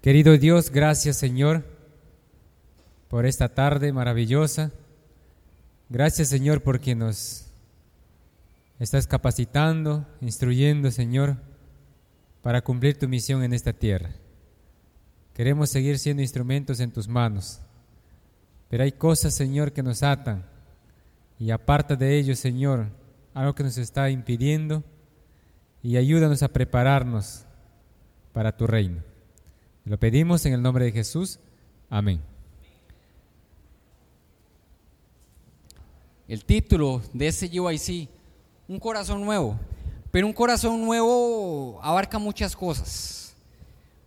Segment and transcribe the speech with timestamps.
[0.00, 1.64] Querido Dios, gracias Señor
[3.08, 4.70] por esta tarde maravillosa.
[5.88, 7.48] Gracias Señor porque nos
[8.78, 11.36] estás capacitando, instruyendo Señor
[12.42, 14.10] para cumplir tu misión en esta tierra.
[15.34, 17.60] Queremos seguir siendo instrumentos en tus manos,
[18.68, 20.46] pero hay cosas Señor que nos atan
[21.40, 22.86] y aparta de ellos Señor
[23.34, 24.84] algo que nos está impidiendo
[25.82, 27.44] y ayúdanos a prepararnos
[28.32, 29.02] para tu reino.
[29.88, 31.38] Lo pedimos en el nombre de Jesús.
[31.88, 32.20] Amén.
[36.28, 38.06] El título de ese UIC,
[38.68, 39.58] Un corazón nuevo.
[40.10, 43.34] Pero un corazón nuevo abarca muchas cosas.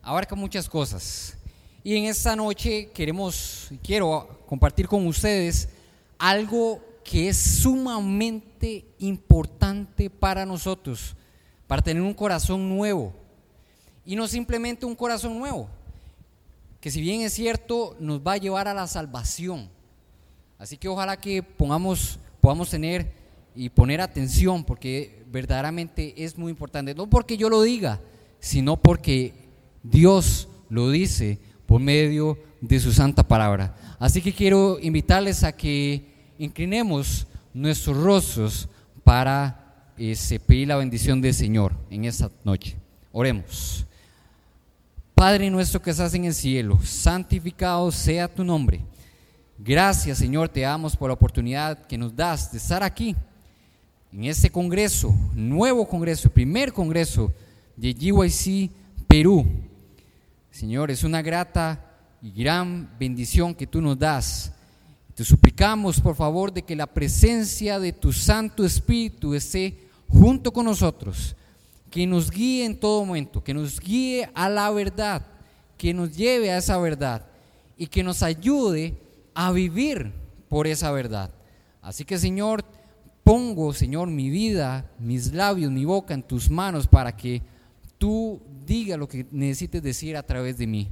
[0.03, 1.35] Abarca muchas cosas.
[1.83, 5.67] Y en esta noche queremos, quiero compartir con ustedes
[6.19, 11.15] algo que es sumamente importante para nosotros,
[11.65, 13.15] para tener un corazón nuevo.
[14.11, 15.69] Y no simplemente un corazón nuevo,
[16.81, 19.69] que si bien es cierto, nos va a llevar a la salvación.
[20.59, 23.09] Así que ojalá que pongamos, podamos tener
[23.55, 26.93] y poner atención, porque verdaderamente es muy importante.
[26.93, 28.01] No porque yo lo diga,
[28.41, 29.33] sino porque
[29.81, 33.77] Dios lo dice por medio de su santa palabra.
[33.97, 38.67] Así que quiero invitarles a que inclinemos nuestros rostros
[39.05, 42.75] para eh, pedir la bendición del Señor en esta noche.
[43.13, 43.85] Oremos.
[45.21, 48.81] Padre nuestro que estás en el cielo, santificado sea tu nombre.
[49.55, 53.15] Gracias Señor, te damos por la oportunidad que nos das de estar aquí,
[54.11, 57.31] en este congreso, nuevo congreso, primer congreso
[57.77, 58.71] de GYC
[59.07, 59.45] Perú.
[60.49, 61.85] Señor, es una grata
[62.19, 64.51] y gran bendición que tú nos das.
[65.13, 70.65] Te suplicamos, por favor, de que la presencia de tu Santo Espíritu esté junto con
[70.65, 71.35] nosotros
[71.91, 75.27] que nos guíe en todo momento, que nos guíe a la verdad,
[75.77, 77.27] que nos lleve a esa verdad
[77.77, 78.97] y que nos ayude
[79.35, 80.13] a vivir
[80.47, 81.31] por esa verdad.
[81.81, 82.63] Así que Señor,
[83.25, 87.41] pongo, Señor, mi vida, mis labios, mi boca en tus manos para que
[87.97, 90.89] tú digas lo que necesites decir a través de mí.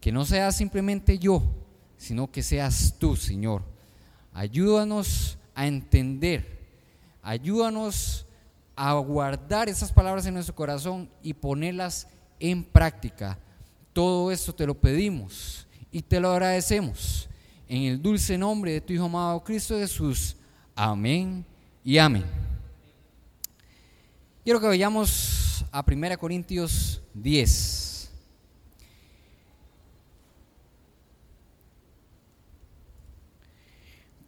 [0.00, 1.42] Que no sea simplemente yo,
[1.96, 3.62] sino que seas tú, Señor.
[4.32, 6.66] Ayúdanos a entender,
[7.22, 8.26] ayúdanos
[8.76, 12.08] a guardar esas palabras en nuestro corazón y ponerlas
[12.40, 13.38] en práctica.
[13.92, 17.28] Todo esto te lo pedimos y te lo agradecemos.
[17.68, 20.36] En el dulce nombre de tu Hijo amado Cristo Jesús.
[20.74, 21.44] Amén
[21.84, 22.24] y amén.
[24.42, 28.10] Quiero que vayamos a 1 Corintios 10.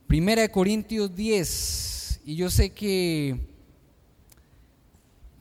[0.07, 2.21] Primera de Corintios 10.
[2.25, 3.56] Y yo sé que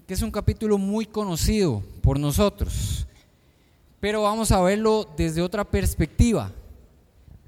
[0.07, 3.07] que es un capítulo muy conocido por nosotros,
[3.99, 6.51] pero vamos a verlo desde otra perspectiva.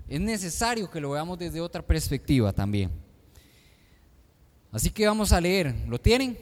[0.07, 2.89] Es necesario que lo veamos desde otra perspectiva también.
[4.71, 5.73] Así que vamos a leer.
[5.87, 6.37] ¿Lo tienen?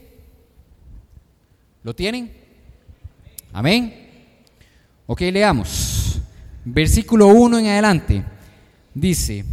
[1.83, 2.31] ¿Lo tienen?
[3.51, 4.09] Amén.
[5.07, 6.21] Ok, leamos.
[6.63, 8.25] Versículo 1 en adelante.
[8.93, 9.43] Dice,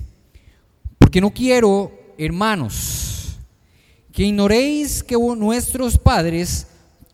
[0.98, 3.01] porque no quiero, hermanos,
[4.12, 6.66] que ignoréis que nuestros padres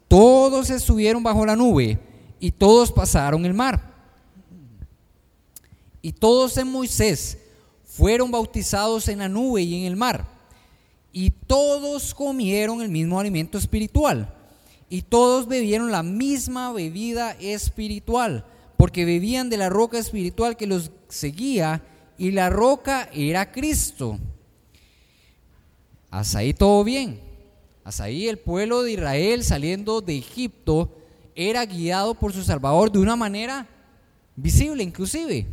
[0.08, 1.98] todos estuvieron bajo la nube
[2.40, 3.94] y todos pasaron el mar.
[6.02, 7.38] Y todos en Moisés
[7.84, 10.26] fueron bautizados en la nube y en el mar.
[11.12, 14.34] Y todos comieron el mismo alimento espiritual.
[14.88, 20.90] Y todos bebieron la misma bebida espiritual, porque bebían de la roca espiritual que los
[21.08, 21.82] seguía,
[22.16, 24.18] y la roca era Cristo.
[26.10, 27.20] Hasta ahí todo bien.
[27.84, 30.90] Hasta ahí el pueblo de Israel saliendo de Egipto
[31.34, 33.66] era guiado por su Salvador de una manera
[34.36, 35.46] visible inclusive.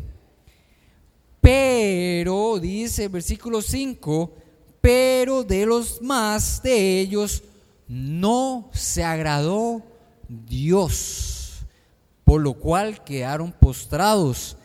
[1.41, 4.33] Pero, dice el versículo 5,
[4.81, 7.43] pero de los más de ellos
[7.87, 9.83] no se agradó
[10.27, 11.59] Dios,
[12.23, 14.57] por lo cual quedaron postrados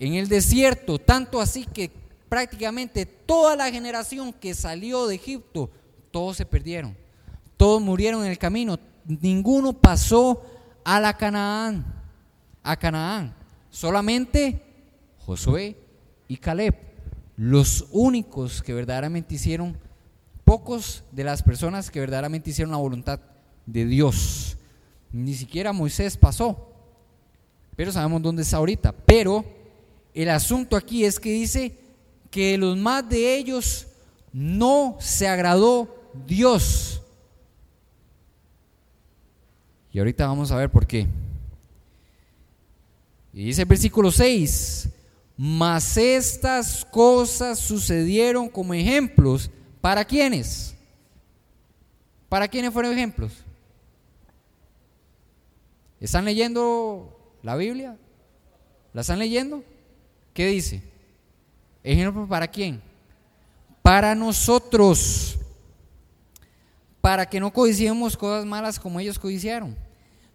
[0.00, 1.90] en el desierto, tanto así que
[2.28, 5.70] prácticamente toda la generación que salió de Egipto,
[6.10, 6.96] todos se perdieron.
[7.56, 8.78] Todos murieron en el camino.
[9.04, 10.42] Ninguno pasó
[10.84, 11.84] a la Canaán,
[12.62, 13.34] a Canaán.
[13.70, 14.62] Solamente
[15.18, 15.76] Josué
[16.28, 16.74] y Caleb,
[17.36, 19.76] los únicos que verdaderamente hicieron,
[20.44, 23.20] pocos de las personas que verdaderamente hicieron la voluntad
[23.66, 24.56] de Dios.
[25.12, 26.72] Ni siquiera Moisés pasó.
[27.76, 28.92] Pero sabemos dónde está ahorita.
[28.92, 29.44] Pero
[30.14, 31.78] el asunto aquí es que dice
[32.30, 33.86] que los más de ellos
[34.32, 37.00] no se agradó Dios.
[39.92, 41.06] Y ahorita vamos a ver por qué.
[43.32, 44.88] Y dice el versículo 6,
[45.36, 50.74] mas estas cosas sucedieron como ejemplos para quienes.
[52.28, 53.32] ¿Para quiénes fueron ejemplos?
[56.00, 57.96] ¿Están leyendo la Biblia?
[58.92, 59.64] ¿La están leyendo?
[60.34, 60.82] ¿Qué dice?
[61.82, 62.80] ¿Ejemplo para quién?
[63.82, 65.38] Para nosotros.
[67.00, 69.76] Para que no codiciemos cosas malas como ellos codiciaron.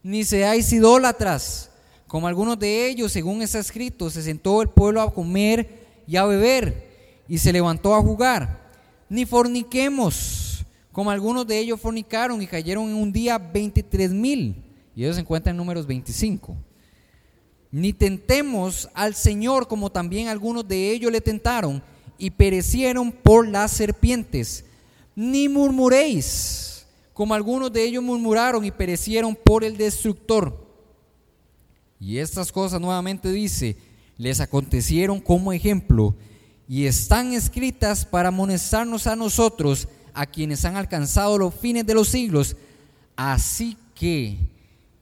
[0.01, 1.69] Ni seáis idólatras,
[2.07, 6.25] como algunos de ellos, según está escrito, se sentó el pueblo a comer y a
[6.25, 8.69] beber, y se levantó a jugar.
[9.10, 14.63] Ni forniquemos, como algunos de ellos fornicaron y cayeron en un día 23 mil.
[14.95, 16.56] Y ellos se encuentran en números 25.
[17.73, 21.81] Ni tentemos al Señor como también algunos de ellos le tentaron
[22.19, 24.63] y perecieron por las serpientes.
[25.15, 30.67] Ni murmuréis como algunos de ellos murmuraron y perecieron por el destructor.
[31.99, 33.75] Y estas cosas nuevamente dice,
[34.19, 36.13] les acontecieron como ejemplo
[36.69, 42.09] y están escritas para amonestarnos a nosotros, a quienes han alcanzado los fines de los
[42.09, 42.55] siglos.
[43.15, 44.37] Así que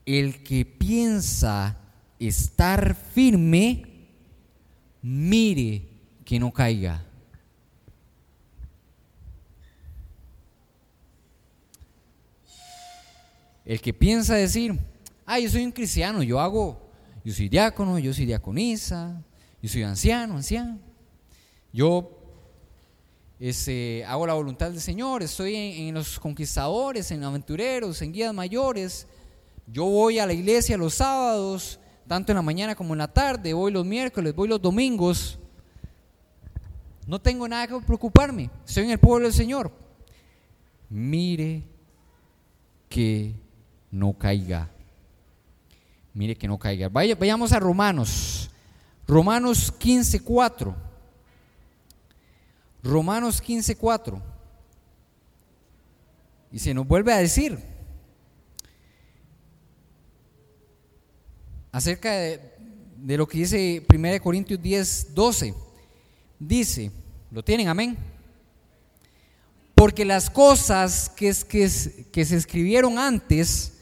[0.06, 1.76] el que piensa
[2.28, 3.84] estar firme,
[5.02, 5.88] mire
[6.24, 7.04] que no caiga.
[13.64, 14.78] El que piensa decir,
[15.24, 16.90] ah, yo soy un cristiano, yo hago,
[17.24, 19.22] yo soy diácono, yo soy diaconisa,
[19.62, 20.78] yo soy anciano, anciano.
[21.72, 22.18] Yo
[24.06, 29.06] hago la voluntad del Señor, estoy en, en los conquistadores, en aventureros, en guías mayores,
[29.66, 33.52] yo voy a la iglesia los sábados, tanto en la mañana como en la tarde,
[33.52, 35.38] voy los miércoles, voy los domingos.
[37.06, 39.72] No tengo nada que preocuparme, estoy en el pueblo del Señor.
[40.88, 41.62] Mire
[42.88, 43.34] que
[43.90, 44.68] no caiga.
[46.14, 46.88] Mire que no caiga.
[46.88, 48.50] Vaya, vayamos a Romanos.
[49.06, 50.74] Romanos 15:4.
[52.82, 54.20] Romanos 15:4.
[56.52, 57.58] Y se nos vuelve a decir,
[61.72, 65.54] acerca de, lo que dice 1 Corintios 10, 12.
[66.38, 66.90] Dice,
[67.30, 67.68] ¿lo tienen?
[67.68, 67.96] Amén.
[69.74, 71.68] Porque las cosas que, que,
[72.12, 73.72] que se escribieron antes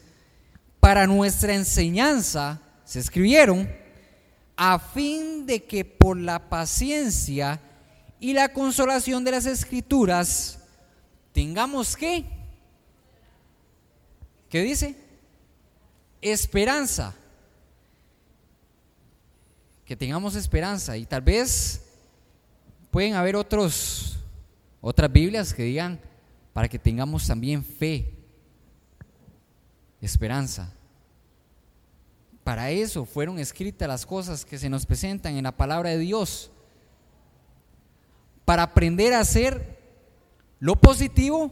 [0.79, 3.69] para nuestra enseñanza se escribieron
[4.55, 7.59] a fin de que por la paciencia
[8.19, 10.59] y la consolación de las escrituras
[11.33, 12.25] tengamos que,
[14.49, 14.95] ¿qué dice?
[16.21, 17.15] Esperanza
[19.91, 21.81] que tengamos esperanza y tal vez
[22.91, 24.17] pueden haber otros
[24.79, 25.99] otras Biblias que digan
[26.53, 28.09] para que tengamos también fe,
[29.99, 30.73] esperanza.
[32.45, 36.51] Para eso fueron escritas las cosas que se nos presentan en la palabra de Dios.
[38.45, 39.77] Para aprender a hacer
[40.61, 41.51] lo positivo,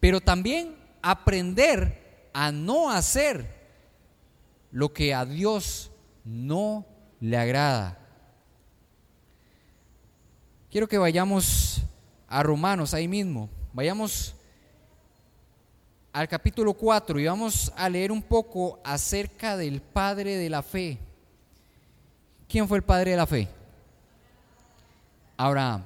[0.00, 3.46] pero también aprender a no hacer
[4.70, 5.90] lo que a Dios
[6.26, 6.84] no
[7.20, 7.98] le agrada.
[10.70, 11.82] Quiero que vayamos
[12.28, 13.48] a Romanos ahí mismo.
[13.72, 14.34] Vayamos
[16.12, 20.98] al capítulo 4 y vamos a leer un poco acerca del padre de la fe.
[22.48, 23.48] ¿Quién fue el padre de la fe?
[25.36, 25.84] Abraham.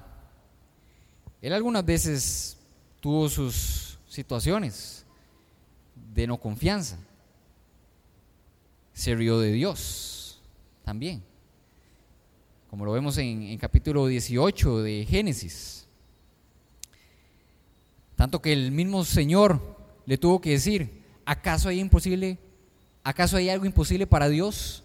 [1.40, 2.56] Él algunas veces
[3.00, 5.04] tuvo sus situaciones
[6.14, 6.98] de no confianza.
[8.92, 10.17] Se rió de Dios
[10.88, 11.22] también
[12.70, 15.86] como lo vemos en, capítulo 18 de Génesis.
[18.16, 19.60] Tanto que el mismo Señor
[20.06, 22.38] le tuvo que decir, ¿acaso hay imposible?
[23.04, 24.82] ¿Acaso hay algo imposible para Dios?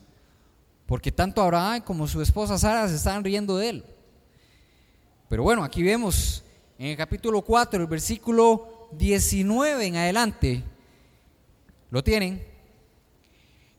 [0.87, 3.85] Porque tanto Abraham como su esposa Sara se estaban riendo de él.
[5.29, 6.43] Pero bueno, aquí vemos
[6.77, 10.63] en el capítulo 4, el versículo 19 en adelante.
[11.89, 12.45] ¿Lo tienen?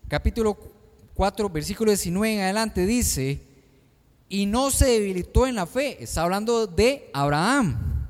[0.08, 0.73] Capítulo
[1.14, 3.40] 4, versículo 19 en adelante dice,
[4.28, 6.02] y no se debilitó en la fe.
[6.02, 8.08] Está hablando de Abraham.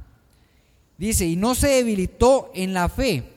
[0.97, 3.31] Dice, y no se debilitó en la fe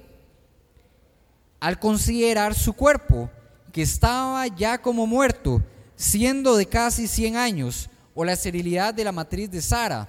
[1.59, 3.29] al considerar su cuerpo,
[3.74, 5.62] que estaba ya como muerto,
[5.95, 10.07] siendo de casi 100 años, o la esterilidad de la matriz de Sara.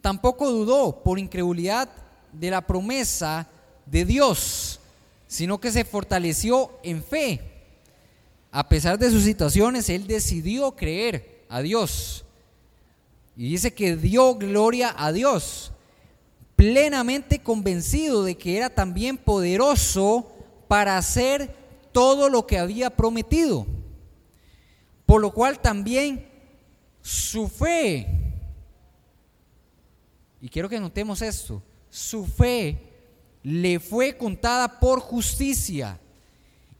[0.00, 1.88] Tampoco dudó por incredulidad
[2.32, 3.48] de la promesa
[3.86, 4.80] de Dios,
[5.26, 7.53] sino que se fortaleció en fe
[8.56, 12.24] a pesar de sus situaciones, él decidió creer a Dios.
[13.36, 15.72] Y dice que dio gloria a Dios,
[16.54, 20.30] plenamente convencido de que era también poderoso
[20.68, 21.52] para hacer
[21.90, 23.66] todo lo que había prometido.
[25.04, 26.24] Por lo cual también
[27.02, 28.06] su fe,
[30.40, 32.78] y quiero que notemos esto, su fe
[33.42, 35.98] le fue contada por justicia.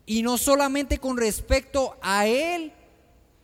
[0.06, 2.72] Y no solamente con respecto a él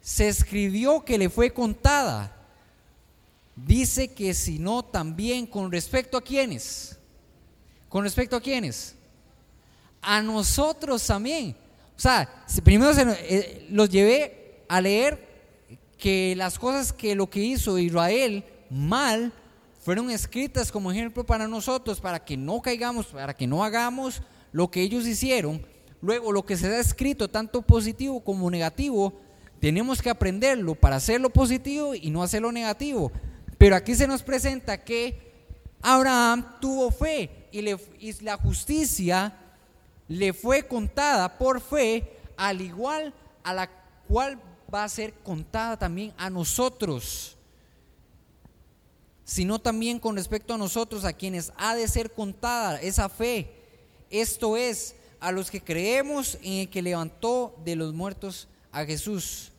[0.00, 2.37] se escribió que le fue contada.
[3.57, 6.99] Dice que sino también con respecto a quienes.
[7.88, 8.95] ¿Con respecto a quienes?
[10.00, 11.57] A nosotros también.
[11.97, 15.29] O sea, primero eh, los llevé a leer
[15.99, 19.33] que las cosas que lo que hizo Israel mal
[19.81, 24.71] fueron escritas como ejemplo para nosotros, para que no caigamos, para que no hagamos lo
[24.71, 25.67] que ellos hicieron.
[26.02, 29.12] Luego, lo que se ha escrito, tanto positivo como negativo,
[29.61, 33.12] tenemos que aprenderlo para hacerlo positivo y no hacerlo negativo.
[33.59, 35.30] Pero aquí se nos presenta que
[35.83, 39.37] Abraham tuvo fe y la justicia
[40.09, 43.71] le fue contada por fe, al igual a la
[44.09, 44.40] cual
[44.73, 47.37] va a ser contada también a nosotros,
[49.25, 53.52] sino también con respecto a nosotros, a quienes ha de ser contada esa fe.
[54.09, 59.53] Esto es, a los que creemos en el que levantó de los muertos a Jesús,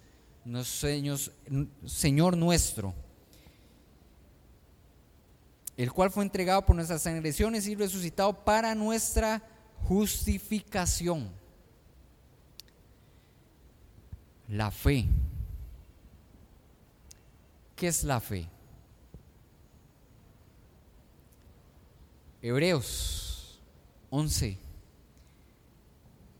[1.85, 2.93] Señor nuestro,
[5.77, 9.41] el cual fue entregado por nuestras transgresiones y resucitado para nuestra
[9.87, 11.29] justificación.
[14.47, 15.05] La fe.
[17.75, 18.47] ¿Qué es la fe?
[22.41, 23.59] Hebreos
[24.09, 24.70] 11.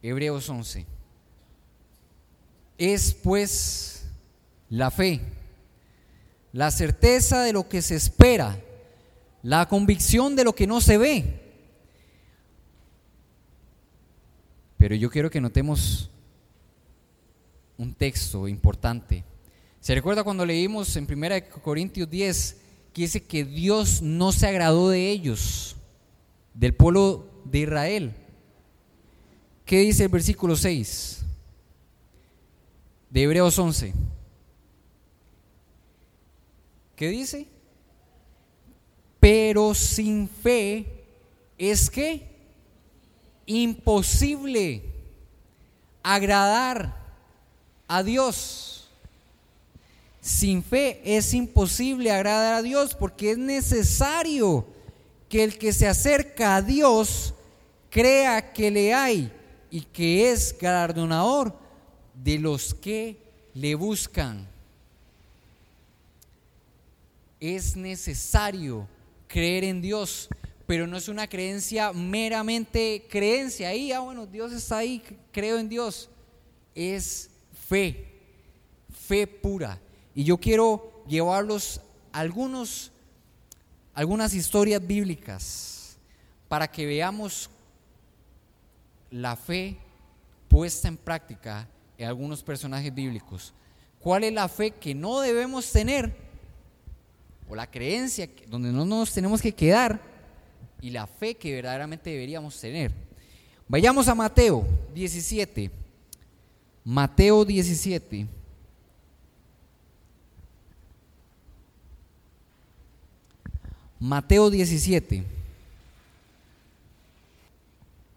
[0.02, 0.86] Hebreos 11.
[2.78, 4.06] Es pues
[4.70, 5.22] la fe,
[6.52, 8.60] la certeza de lo que se espera,
[9.44, 11.42] la convicción de lo que no se ve.
[14.78, 16.10] Pero yo quiero que notemos
[17.78, 19.24] un texto importante.
[19.80, 22.58] ¿Se recuerda cuando leímos en 1 Corintios 10
[22.94, 25.76] que dice que Dios no se agradó de ellos,
[26.54, 28.14] del pueblo de Israel?
[29.72, 31.20] ¿Qué dice el versículo 6
[33.10, 33.94] de Hebreos 11?
[36.94, 37.48] ¿Qué dice?
[39.22, 41.06] Pero sin fe
[41.58, 42.28] es que
[43.46, 44.84] imposible
[46.04, 47.16] agradar
[47.88, 48.90] a Dios.
[50.20, 54.68] Sin fe es imposible agradar a Dios porque es necesario
[55.30, 57.34] que el que se acerca a Dios
[57.90, 59.32] crea que le hay
[59.72, 61.58] y que es galardonador
[62.14, 63.18] de los que
[63.54, 64.46] le buscan.
[67.40, 68.88] Es necesario
[69.28, 70.28] creer en Dios,
[70.68, 73.70] pero no es una creencia meramente creencia.
[73.70, 75.02] Ahí, ah, bueno, Dios está ahí,
[75.32, 76.10] creo en Dios.
[76.76, 77.30] Es
[77.68, 78.12] fe,
[79.08, 79.80] fe pura.
[80.14, 81.80] Y yo quiero llevarlos
[82.12, 82.92] algunos,
[83.94, 85.98] algunas historias bíblicas
[86.50, 87.50] para que veamos
[89.12, 89.78] la fe
[90.48, 93.54] puesta en práctica en algunos personajes bíblicos.
[94.00, 96.16] ¿Cuál es la fe que no debemos tener?
[97.48, 100.02] O la creencia donde no nos tenemos que quedar
[100.82, 102.92] y la fe que verdaderamente deberíamos tener.
[103.68, 105.70] Vayamos a Mateo 17.
[106.84, 108.28] Mateo 17.
[114.00, 115.41] Mateo 17.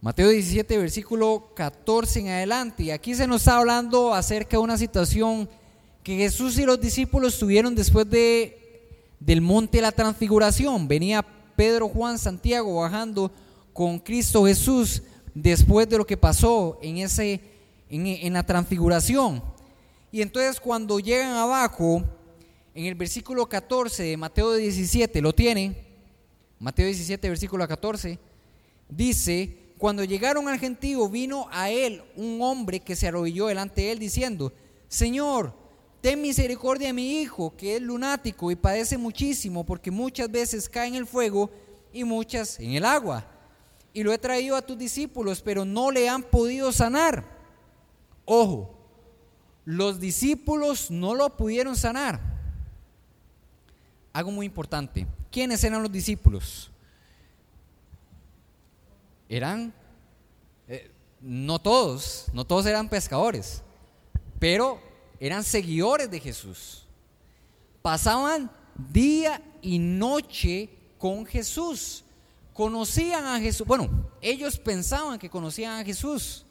[0.05, 2.83] Mateo 17, versículo 14 en adelante.
[2.83, 5.49] Y aquí se nos está hablando acerca de una situación
[6.03, 8.87] que Jesús y los discípulos tuvieron después de,
[9.19, 10.87] del monte de la transfiguración.
[10.87, 11.25] Venía
[11.57, 13.33] Pedro, Juan, Santiago bajando
[13.73, 15.01] con Cristo Jesús
[15.33, 17.41] después de lo que pasó en ese
[17.89, 19.43] en, la transfiguración.
[20.13, 22.05] Y entonces cuando llegan abajo,
[22.75, 25.75] en el versículo 14 de Mateo 17, ¿lo tienen?
[26.59, 28.19] Mateo 17, versículo 14,
[28.91, 33.93] dice, cuando llegaron al gentío, vino a él un hombre que se arrodilló delante de
[33.93, 34.51] él diciendo,
[34.89, 35.53] Señor,
[36.01, 40.89] ten misericordia de mi hijo, que es lunático y padece muchísimo, porque muchas veces cae
[40.89, 41.51] en el fuego
[41.93, 43.27] y muchas en el agua.
[43.93, 47.23] Y lo he traído a tus discípulos, pero no le han podido sanar.
[48.25, 48.75] Ojo,
[49.67, 52.23] los discípulos no lo pudieron sanar.
[54.15, 55.07] Algo muy importante.
[55.31, 56.71] ¿Quiénes eran los discípulos?
[59.29, 59.75] Eran,
[60.69, 60.91] eh,
[61.21, 63.63] no todos, no todos eran pescadores,
[64.39, 64.81] pero
[65.21, 66.87] eran seguidores de Jesús.
[67.83, 68.51] Pasaban
[68.91, 72.05] día y noche con Jesús.
[72.53, 73.67] Conocían a Jesús.
[73.67, 73.89] Bueno,
[74.21, 76.45] ellos pensaban que conocían a Jesús.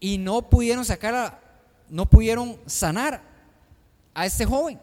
[0.00, 1.40] y no pudieron sacar a,
[1.88, 3.22] no pudieron sanar
[4.14, 4.80] a este joven.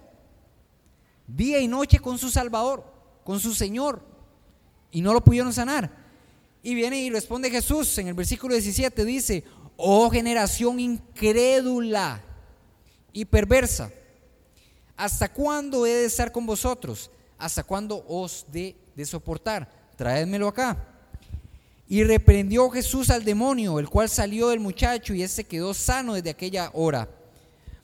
[1.27, 2.83] Día y noche con su Salvador,
[3.23, 4.01] con su Señor,
[4.93, 5.91] y no lo pudieron sanar.
[6.62, 9.43] Y viene y responde Jesús en el versículo 17, dice,
[9.75, 12.23] oh generación incrédula
[13.12, 13.91] y perversa,
[14.95, 17.12] ¿hasta cuándo he de estar con vosotros?
[17.38, 19.69] ¿Hasta cuándo os de, de soportar?
[19.97, 20.88] Traédmelo acá.
[21.89, 26.29] Y reprendió Jesús al demonio, el cual salió del muchacho y éste quedó sano desde
[26.29, 27.09] aquella hora.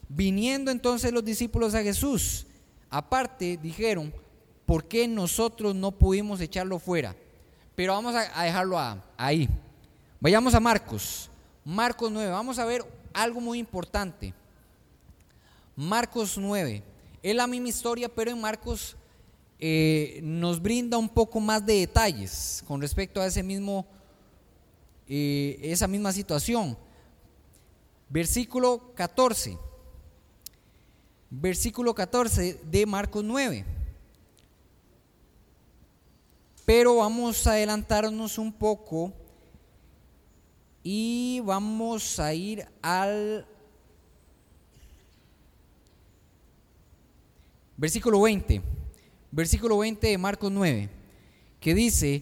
[0.07, 2.47] Viniendo entonces los discípulos a Jesús,
[2.89, 4.13] aparte dijeron,
[4.69, 7.15] ¿por qué nosotros no pudimos echarlo fuera?
[7.73, 8.77] Pero vamos a, dejarlo
[9.17, 9.49] ahí.
[10.19, 11.27] Vayamos a Marcos,
[11.65, 14.31] Marcos 9, vamos a ver algo muy importante.
[15.75, 16.83] Marcos 9,
[17.23, 18.95] es la misma historia, pero en Marcos
[19.57, 23.87] eh, nos brinda un poco más de detalles con respecto a ese mismo,
[25.07, 26.77] eh, esa misma situación.
[28.07, 29.57] Versículo 14.
[31.31, 33.78] Versículo 14 de Marcos 9.
[36.69, 39.11] Pero vamos a adelantarnos un poco
[40.83, 43.43] y vamos a ir al
[47.75, 48.61] versículo 20
[49.31, 50.89] versículo 20 de Marcos 9,
[51.59, 52.21] que dice,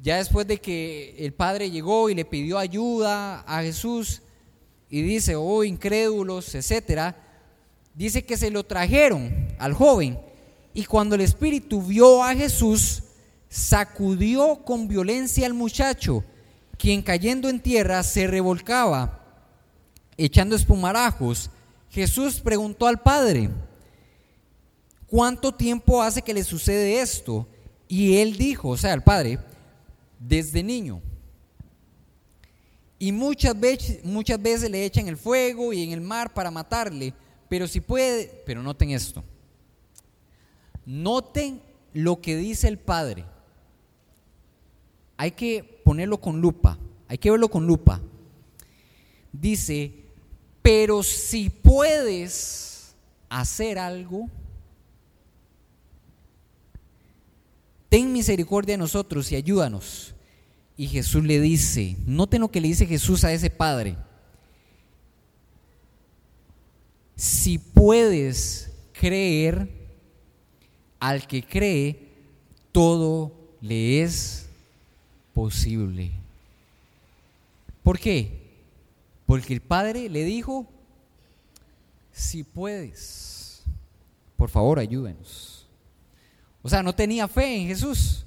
[0.00, 4.22] ya después de que el padre llegó y le pidió ayuda a Jesús,
[4.88, 7.16] y dice, oh incrédulos, etcétera,
[7.96, 10.16] dice que se lo trajeron al joven,
[10.74, 13.02] y cuando el espíritu vio a Jesús,
[13.50, 16.24] sacudió con violencia al muchacho,
[16.78, 19.22] quien cayendo en tierra se revolcaba,
[20.16, 21.50] echando espumarajos.
[21.90, 23.50] Jesús preguntó al padre,
[25.08, 27.46] ¿cuánto tiempo hace que le sucede esto?
[27.88, 29.40] Y él dijo, o sea, el padre,
[30.20, 31.02] desde niño.
[33.00, 37.12] Y muchas veces, muchas veces le echan el fuego y en el mar para matarle,
[37.48, 39.24] pero si puede, pero noten esto.
[40.86, 41.60] Noten
[41.92, 43.24] lo que dice el padre.
[45.20, 48.00] Hay que ponerlo con lupa, hay que verlo con lupa.
[49.30, 49.92] Dice,
[50.62, 52.94] pero si puedes
[53.28, 54.30] hacer algo,
[57.90, 60.14] ten misericordia de nosotros y ayúdanos.
[60.74, 63.98] Y Jesús le dice, noten lo que le dice Jesús a ese padre.
[67.14, 69.68] Si puedes creer,
[70.98, 72.08] al que cree,
[72.72, 74.46] todo le es
[77.82, 78.50] ¿Por qué?
[79.26, 80.66] Porque el Padre le dijo,
[82.12, 83.62] si puedes,
[84.36, 85.66] por favor ayúdenos.
[86.62, 88.26] O sea, no tenía fe en Jesús.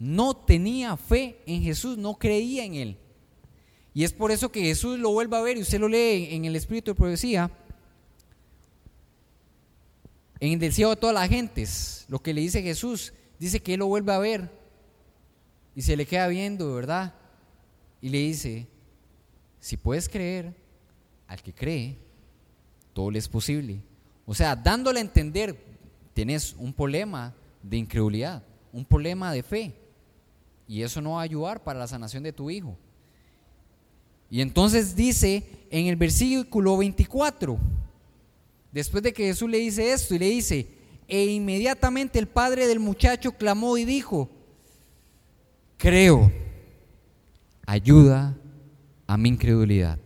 [0.00, 2.96] No tenía fe en Jesús, no creía en Él.
[3.92, 6.46] Y es por eso que Jesús lo vuelve a ver y usted lo lee en
[6.46, 7.50] el Espíritu de Profecía.
[10.40, 13.80] En el cielo de todas las gentes, lo que le dice Jesús, dice que Él
[13.80, 14.59] lo vuelve a ver
[15.74, 17.14] y se le queda viendo, ¿verdad?
[18.00, 18.66] Y le dice,
[19.60, 20.54] si puedes creer,
[21.28, 21.96] al que cree,
[22.92, 23.80] todo le es posible.
[24.26, 25.56] O sea, dándole a entender,
[26.12, 29.74] tienes un problema, de incredulidad, un problema de fe.
[30.66, 32.76] Y eso no va a ayudar para la sanación de tu hijo.
[34.30, 37.58] Y entonces dice en el versículo 24,
[38.72, 40.68] después de que Jesús le dice esto y le dice,
[41.08, 44.30] e inmediatamente el padre del muchacho clamó y dijo,
[45.80, 46.30] creo,
[47.66, 48.36] ayuda
[49.06, 49.98] a mi incredulidad.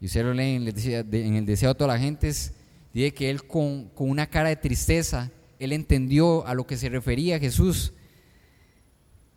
[0.00, 0.66] Y usted lo lee en
[1.36, 2.32] el deseo, de toda la gente,
[2.94, 7.38] Dice que él con, una cara de tristeza, él entendió a lo que se refería
[7.38, 7.92] Jesús.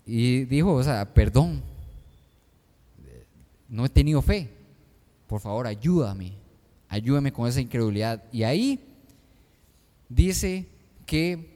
[0.06, 1.62] Y dijo, o sea, perdón,
[3.68, 4.50] no he tenido fe.
[5.28, 6.34] Por favor, ayúdame.
[6.88, 8.24] Ayúdame con esa incredulidad.
[8.32, 8.80] Y ahí
[10.08, 10.68] dice
[11.06, 11.51] que,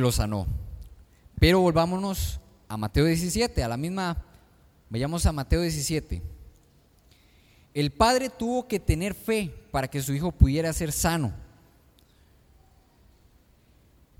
[0.00, 0.46] lo sanó.
[1.38, 4.24] Pero volvámonos a Mateo 17, a la misma,
[4.88, 6.22] vayamos a Mateo 17.
[7.74, 11.32] El padre tuvo que tener fe para que su hijo pudiera ser sano.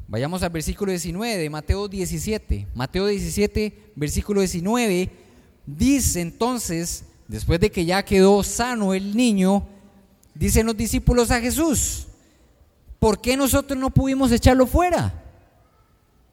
[0.09, 2.69] Vayamos al versículo 19 de Mateo 17.
[2.75, 5.11] Mateo 17, versículo 19,
[5.67, 9.67] dice entonces, después de que ya quedó sano el niño,
[10.35, 12.07] dicen los discípulos a Jesús,
[13.01, 15.26] ¿por qué nosotros no pudimos echarlo fuera?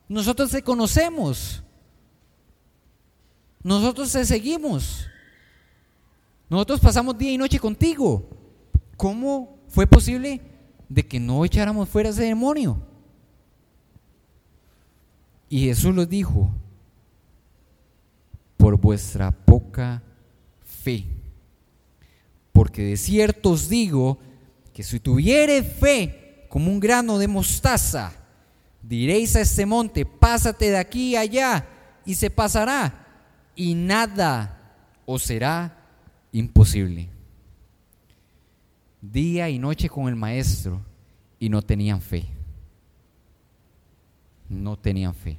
[0.08, 1.62] Nosotros te conocemos.
[3.62, 5.06] Nosotros te seguimos.
[6.48, 8.28] Nosotros pasamos día y noche contigo.
[8.96, 10.40] ¿Cómo fue posible
[10.88, 12.78] de que no echáramos fuera ese demonio?
[15.48, 16.50] Y Jesús les dijo,
[18.56, 20.02] por vuestra poca
[20.62, 21.04] fe.
[22.52, 24.18] Porque de cierto os digo
[24.72, 28.23] que si tuviere fe como un grano de mostaza,
[28.88, 31.66] diréis a este monte, pásate de aquí allá,
[32.04, 33.06] y se pasará,
[33.56, 35.76] y nada os será
[36.32, 37.08] imposible.
[39.00, 40.82] Día y noche con el maestro,
[41.38, 42.26] y no tenían fe.
[44.48, 45.38] No tenían fe.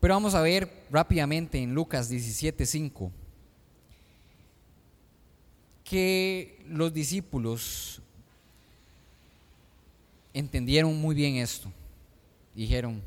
[0.00, 3.12] Pero vamos a ver rápidamente en Lucas 17:5
[5.84, 8.01] que los discípulos
[10.34, 11.70] entendieron muy bien esto.
[12.54, 13.00] Dijeron,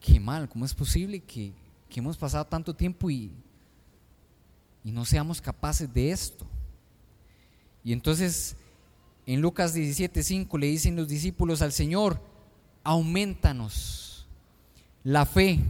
[0.00, 1.52] qué mal, ¿cómo es posible que,
[1.88, 3.30] que hemos pasado tanto tiempo y,
[4.84, 6.46] y no seamos capaces de esto?
[7.82, 8.56] Y entonces
[9.26, 12.20] en Lucas 17:5 le dicen los discípulos al Señor,
[12.82, 14.26] aumentanos
[15.04, 15.60] la fe.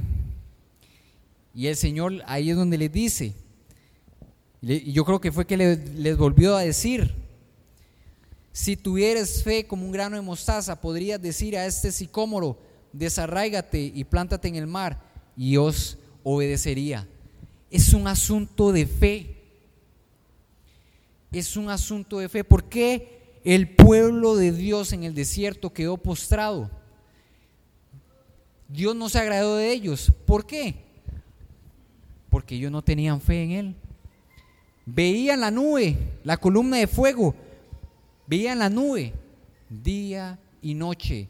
[1.54, 3.34] Y el Señor ahí es donde les dice,
[4.62, 7.14] y yo creo que fue que les, volvió a decir,
[8.52, 12.58] si tuvieres fe como un grano de mostaza, podrías decir a este sicómoro,
[12.92, 15.00] desarráigate y plántate en el mar,
[15.36, 17.06] y os obedecería.
[17.70, 19.36] Es un asunto de fe.
[21.30, 22.42] Es un asunto de fe.
[22.42, 26.70] ¿Por qué el pueblo de Dios en el desierto quedó postrado?
[28.68, 30.12] Dios no se agradó de ellos.
[30.26, 30.74] ¿Por qué?
[32.28, 33.74] Porque ellos no tenían fe en Él.
[34.86, 37.34] Veían la nube, la columna de fuego,
[38.30, 39.12] veían la nube
[39.68, 41.28] día y noche.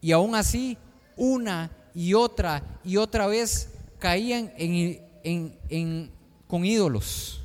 [0.00, 0.76] Y aún así,
[1.16, 3.68] una y otra y otra vez
[4.00, 6.10] caían en,
[6.48, 7.40] con ídolos,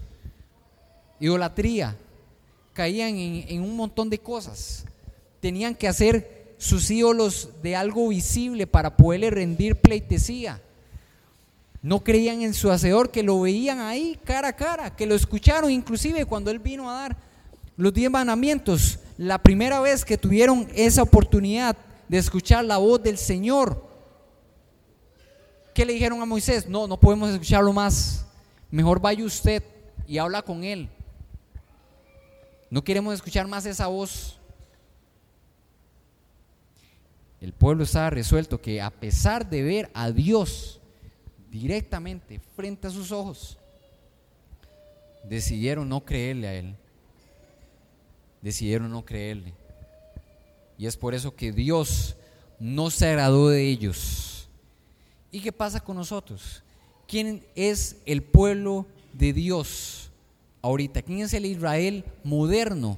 [1.20, 1.96] idolatría,
[2.74, 4.86] caían en, en un montón de cosas.
[5.40, 10.60] Tenían que hacer sus ídolos de algo visible para poderle rendir pleitesía.
[11.84, 15.70] No creían en su hacedor, que lo veían ahí cara a cara, que lo escucharon
[15.70, 17.33] inclusive cuando él vino a dar
[17.78, 19.00] los diez mandamientos.
[19.18, 23.86] La primera vez que tuvieron esa oportunidad de escuchar la voz del Señor,
[25.74, 26.68] ¿qué le dijeron a Moisés?
[26.68, 28.26] No, no podemos escucharlo más.
[28.72, 29.64] Mejor vaya usted
[30.08, 30.90] y habla con él.
[32.70, 34.40] No queremos escuchar más esa voz.
[37.40, 40.80] El pueblo estaba resuelto que a pesar de ver a Dios
[41.52, 43.60] directamente frente a sus ojos,
[45.24, 46.76] decidieron no creerle a Él.
[48.44, 49.54] Decidieron no creerle.
[50.78, 52.18] Y es por eso que Dios
[52.60, 54.50] no se agradó de ellos.
[55.32, 56.62] ¿Y qué pasa con nosotros?
[57.08, 60.12] ¿Quién es el pueblo de Dios
[60.62, 61.02] ahorita?
[61.02, 62.98] ¿Quién es el Israel moderno?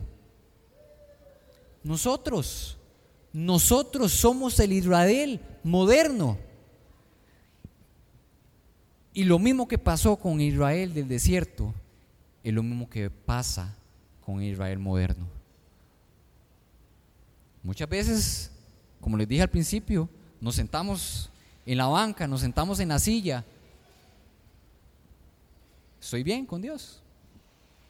[1.84, 2.78] Nosotros.
[3.32, 6.40] Nosotros somos el Israel moderno.
[9.14, 11.72] Y lo mismo que pasó con Israel del desierto,
[12.44, 13.78] es lo mismo que pasa
[14.26, 15.28] con Israel moderno.
[17.64, 18.52] Muchas veces,
[19.00, 20.10] como les dije al principio,
[20.42, 21.30] nos sentamos
[21.66, 23.44] en la banca, nos sentamos en la silla.
[26.00, 27.02] Estoy bien con Dios.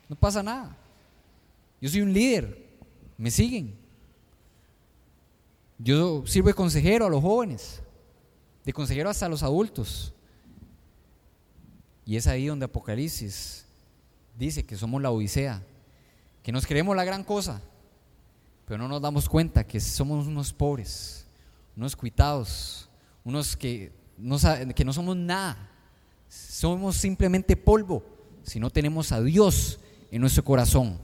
[0.08, 0.76] No pasa nada.
[1.82, 2.66] Yo soy un líder.
[3.18, 3.76] Me siguen.
[5.78, 7.82] Yo sirvo de consejero a los jóvenes,
[8.64, 10.14] de consejero hasta a los adultos.
[12.06, 13.66] Y es ahí donde Apocalipsis
[14.38, 15.62] dice que somos la Odisea,
[16.46, 17.60] que nos creemos la gran cosa,
[18.68, 21.26] pero no nos damos cuenta que somos unos pobres,
[21.76, 22.88] unos cuitados,
[23.24, 24.38] unos que no,
[24.76, 25.58] que no somos nada,
[26.30, 28.06] somos simplemente polvo
[28.44, 29.80] si no tenemos a Dios
[30.12, 31.00] en nuestro corazón,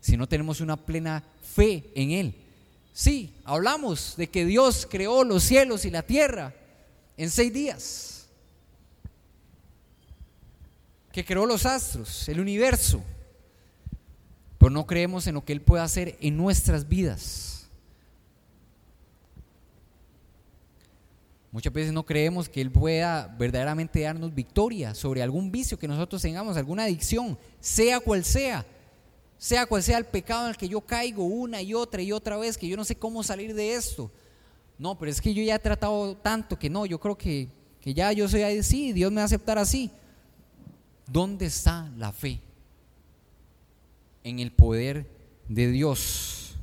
[0.00, 2.34] si no tenemos una plena fe en Él.
[2.92, 6.52] Sí, hablamos de que Dios creó los cielos y la tierra
[7.16, 8.26] en seis días.
[11.12, 13.04] Que creó los astros, el universo,
[14.60, 17.66] pero no creemos en lo que Él puede hacer en nuestras vidas.
[21.50, 26.20] Muchas veces no creemos que Él pueda verdaderamente darnos victoria sobre algún vicio que nosotros
[26.20, 28.66] tengamos, alguna adicción, sea cual sea,
[29.38, 32.36] sea cual sea el pecado en el que yo caigo una y otra y otra
[32.36, 34.10] vez, que yo no sé cómo salir de esto.
[34.76, 37.48] No, pero es que yo ya he tratado tanto que no, yo creo que,
[37.80, 39.90] que ya yo soy así, Dios me va a aceptar así.
[41.06, 42.42] ¿Dónde está la fe?
[44.24, 45.06] En el poder
[45.48, 46.56] de Dios.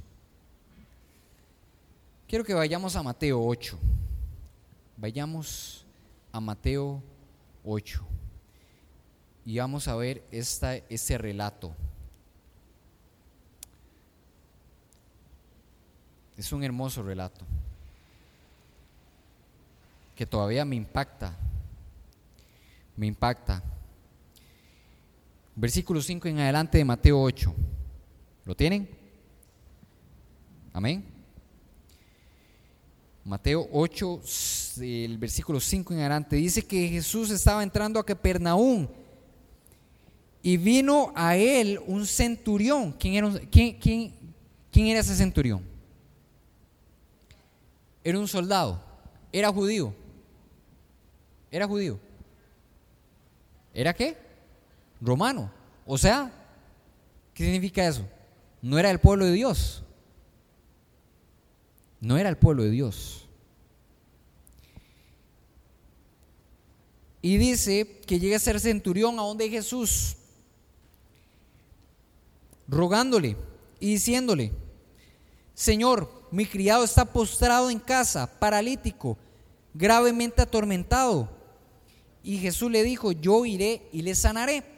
[2.27, 3.77] Quiero que vayamos a Mateo 8.
[4.97, 5.85] Vayamos
[6.31, 7.01] a Mateo
[7.65, 8.05] 8.
[9.45, 11.73] Y vamos a ver esta, este relato.
[16.37, 17.45] Es un hermoso relato
[20.15, 21.35] que todavía me impacta
[22.97, 23.61] me impacta.
[25.59, 27.51] Versículo 5 en adelante de Mateo 8.
[28.45, 28.87] ¿Lo tienen?
[30.71, 31.03] Amén.
[33.25, 34.21] Mateo 8,
[34.81, 38.87] el versículo 5 en adelante, dice que Jesús estaba entrando a Capernaum
[40.43, 42.91] y vino a él un centurión.
[42.91, 44.13] ¿Quién era, quién,
[44.71, 45.63] era ese centurión?
[48.03, 48.79] Era un soldado,
[49.31, 49.91] era judío.
[51.49, 51.99] Era judío.
[53.73, 54.26] ¿Era qué?
[55.01, 55.51] Romano.
[55.85, 56.31] O sea,
[57.33, 58.07] ¿qué significa eso?
[58.61, 59.83] No era el pueblo de Dios.
[61.99, 63.27] No era el pueblo de Dios.
[67.21, 70.15] Y dice que llega a ser centurión a donde Jesús,
[72.67, 73.35] rogándole
[73.79, 74.51] y diciéndole,
[75.53, 79.17] Señor, mi criado está postrado en casa, paralítico,
[79.73, 81.29] gravemente atormentado.
[82.23, 84.76] Y Jesús le dijo, yo iré y le sanaré.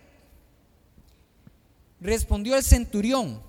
[2.01, 3.41] Respondió el centurión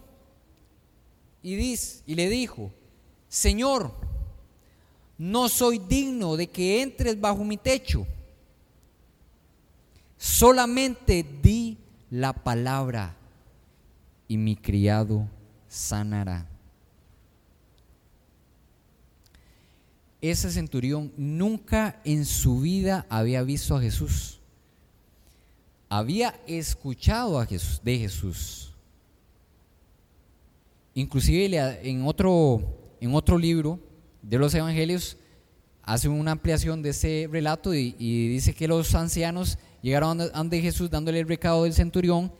[1.43, 2.73] y, y le dijo,
[3.29, 3.95] Señor,
[5.17, 8.07] no soy digno de que entres bajo mi techo.
[10.17, 11.79] Solamente di
[12.11, 13.17] la palabra
[14.27, 15.29] y mi criado
[15.69, 16.47] sanará.
[20.21, 24.40] Ese centurión nunca en su vida había visto a Jesús.
[25.91, 28.73] Había escuchado a Jesús, de Jesús.
[30.95, 33.81] Inclusive en otro en otro libro
[34.23, 35.17] de los evangelios
[35.83, 41.21] hace una ampliación de ese relato y, dice que los ancianos llegaron ante Jesús dándole
[41.21, 42.31] el recado del centurión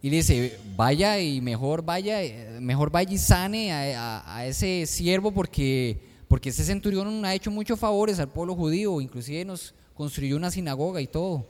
[0.00, 2.20] y dice, vaya y mejor vaya,
[2.60, 8.20] mejor vaya y sane a, ese siervo porque, porque ese centurión ha hecho muchos favores
[8.20, 11.46] al pueblo judío, inclusive nos construyó una sinagoga y todo.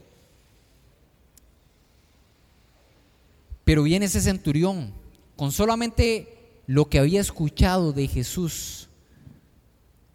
[3.65, 4.93] Pero viene ese centurión
[5.35, 8.87] con solamente lo que había escuchado de Jesús.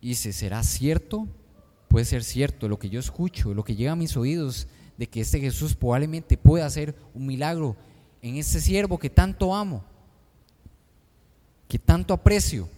[0.00, 1.28] Y dice, ¿será cierto?
[1.88, 5.20] Puede ser cierto lo que yo escucho, lo que llega a mis oídos de que
[5.20, 7.76] este Jesús probablemente pueda hacer un milagro
[8.22, 9.82] en este siervo que tanto amo,
[11.68, 12.68] que tanto aprecio.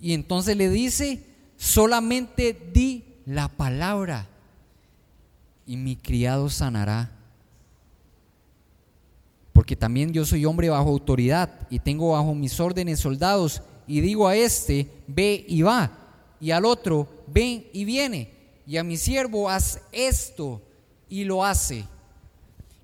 [0.00, 1.24] Y entonces le dice,
[1.56, 4.26] solamente di la palabra
[5.66, 7.19] y mi criado sanará
[9.70, 14.26] porque también yo soy hombre bajo autoridad y tengo bajo mis órdenes soldados y digo
[14.26, 15.96] a este, ve y va,
[16.40, 18.32] y al otro, ven y viene,
[18.66, 20.60] y a mi siervo, haz esto,
[21.08, 21.84] y lo hace.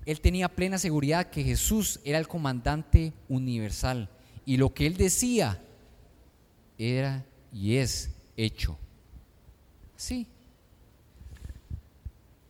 [0.05, 4.07] Él tenía plena seguridad que Jesús era el comandante universal,
[4.45, 5.61] y lo que él decía
[6.77, 8.77] era y es hecho.
[9.97, 10.25] Sí.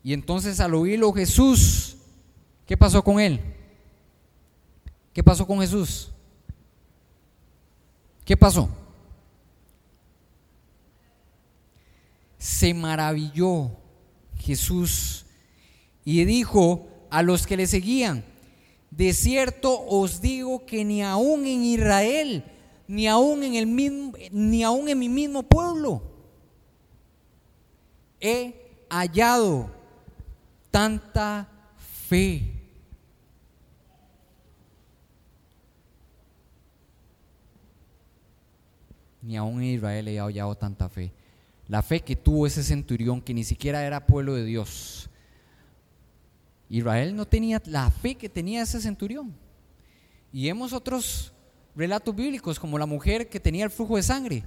[0.04, 1.98] Y entonces al oírlo Jesús,
[2.68, 3.57] ¿qué pasó con él?
[5.18, 6.12] ¿Qué pasó con Jesús?
[8.24, 8.70] ¿Qué pasó?
[12.38, 13.72] Se maravilló
[14.38, 15.26] Jesús
[16.06, 18.24] y dijo a los que le seguían,
[18.92, 22.44] de cierto os digo que ni aún en Israel,
[22.88, 26.04] ni aún en el mismo, ni aún en mi mismo pueblo,
[28.22, 29.72] he hallado
[30.70, 31.50] tanta
[32.08, 32.57] fe.
[39.28, 41.12] Ni aún en Israel he hallado tanta fe.
[41.68, 45.10] La fe que tuvo ese centurión que ni siquiera era pueblo de Dios.
[46.70, 49.36] Israel no tenía la fe que tenía ese centurión.
[50.32, 51.34] Y vemos otros
[51.76, 54.46] relatos bíblicos como la mujer que tenía el flujo de sangre.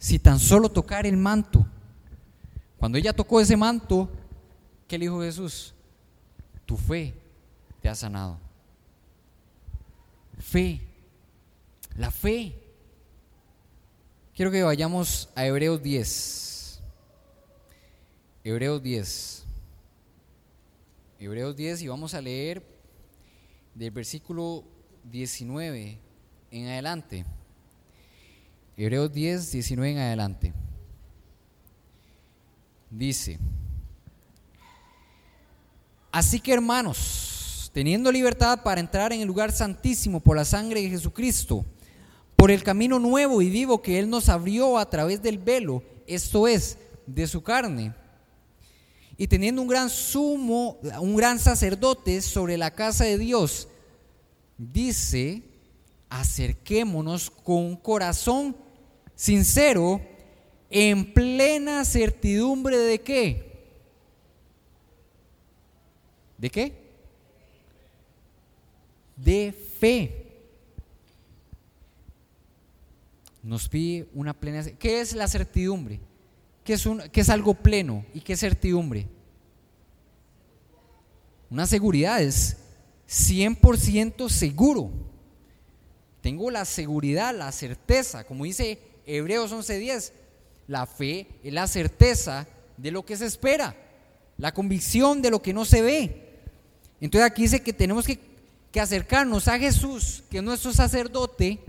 [0.00, 1.64] Si tan solo tocar el manto.
[2.76, 4.10] Cuando ella tocó ese manto,
[4.88, 5.74] ¿qué le dijo Jesús?
[6.66, 7.14] Tu fe
[7.80, 8.36] te ha sanado.
[10.38, 10.80] Fe.
[11.94, 12.67] La fe
[14.38, 16.80] Quiero que vayamos a Hebreos 10.
[18.44, 19.44] Hebreos 10.
[21.18, 22.62] Hebreos 10 y vamos a leer
[23.74, 24.62] del versículo
[25.02, 25.98] 19
[26.52, 27.24] en adelante.
[28.76, 30.52] Hebreos 10, 19 en adelante.
[32.90, 33.40] Dice,
[36.12, 40.90] así que hermanos, teniendo libertad para entrar en el lugar santísimo por la sangre de
[40.90, 41.66] Jesucristo,
[42.38, 46.46] por el camino nuevo y vivo que Él nos abrió a través del velo, esto
[46.46, 47.92] es, de su carne.
[49.16, 53.66] Y teniendo un gran sumo, un gran sacerdote sobre la casa de Dios,
[54.56, 55.42] dice,
[56.08, 58.56] acerquémonos con corazón
[59.16, 60.00] sincero,
[60.70, 63.66] en plena certidumbre de qué?
[66.36, 66.72] ¿De qué?
[69.16, 70.27] De fe.
[73.42, 74.64] Nos pide una plena...
[74.78, 76.00] ¿Qué es la certidumbre?
[76.64, 78.04] ¿Qué es, un, qué es algo pleno?
[78.12, 79.06] ¿Y qué es certidumbre?
[81.50, 82.58] Una seguridad es
[83.08, 84.90] 100% seguro.
[86.20, 90.12] Tengo la seguridad, la certeza, como dice Hebreos 11:10,
[90.66, 92.46] la fe es la certeza
[92.76, 93.74] de lo que se espera,
[94.36, 96.40] la convicción de lo que no se ve.
[97.00, 98.18] Entonces aquí dice que tenemos que,
[98.70, 101.60] que acercarnos a Jesús, que es nuestro sacerdote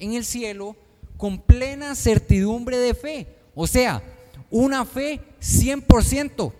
[0.00, 0.74] en el cielo,
[1.18, 3.36] con plena certidumbre de fe.
[3.54, 4.02] O sea,
[4.50, 6.50] una fe 100%,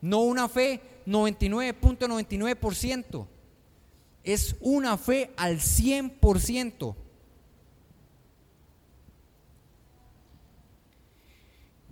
[0.00, 3.26] no una fe 99.99%.
[4.22, 6.94] Es una fe al 100%.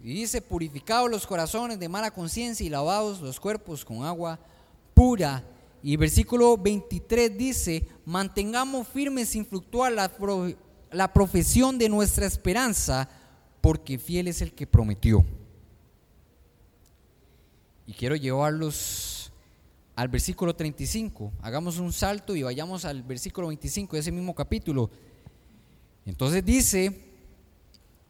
[0.05, 4.39] Y dice, purificados los corazones de mala conciencia y lavados los cuerpos con agua
[4.95, 5.43] pura.
[5.83, 10.09] Y versículo 23 dice, mantengamos firmes sin fluctuar la,
[10.93, 13.09] la profesión de nuestra esperanza,
[13.61, 15.25] porque fiel es el que prometió.
[17.87, 19.33] Y quiero llevarlos
[19.97, 21.33] al versículo 35.
[21.43, 24.91] Hagamos un salto y vayamos al versículo 25 de ese mismo capítulo.
[26.07, 27.05] Entonces dice,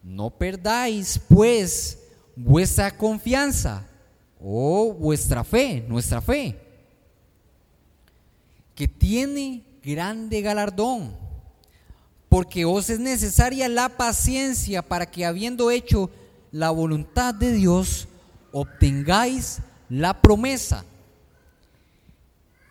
[0.03, 1.99] no perdáis pues
[2.37, 3.87] vuestra confianza
[4.41, 6.57] o vuestra fe, nuestra fe,
[8.75, 11.17] que tiene grande galardón,
[12.29, 16.11] porque os es necesaria la paciencia para que habiendo hecho
[16.53, 18.09] la voluntad de Dios,
[18.53, 20.85] obtengáis la promesa.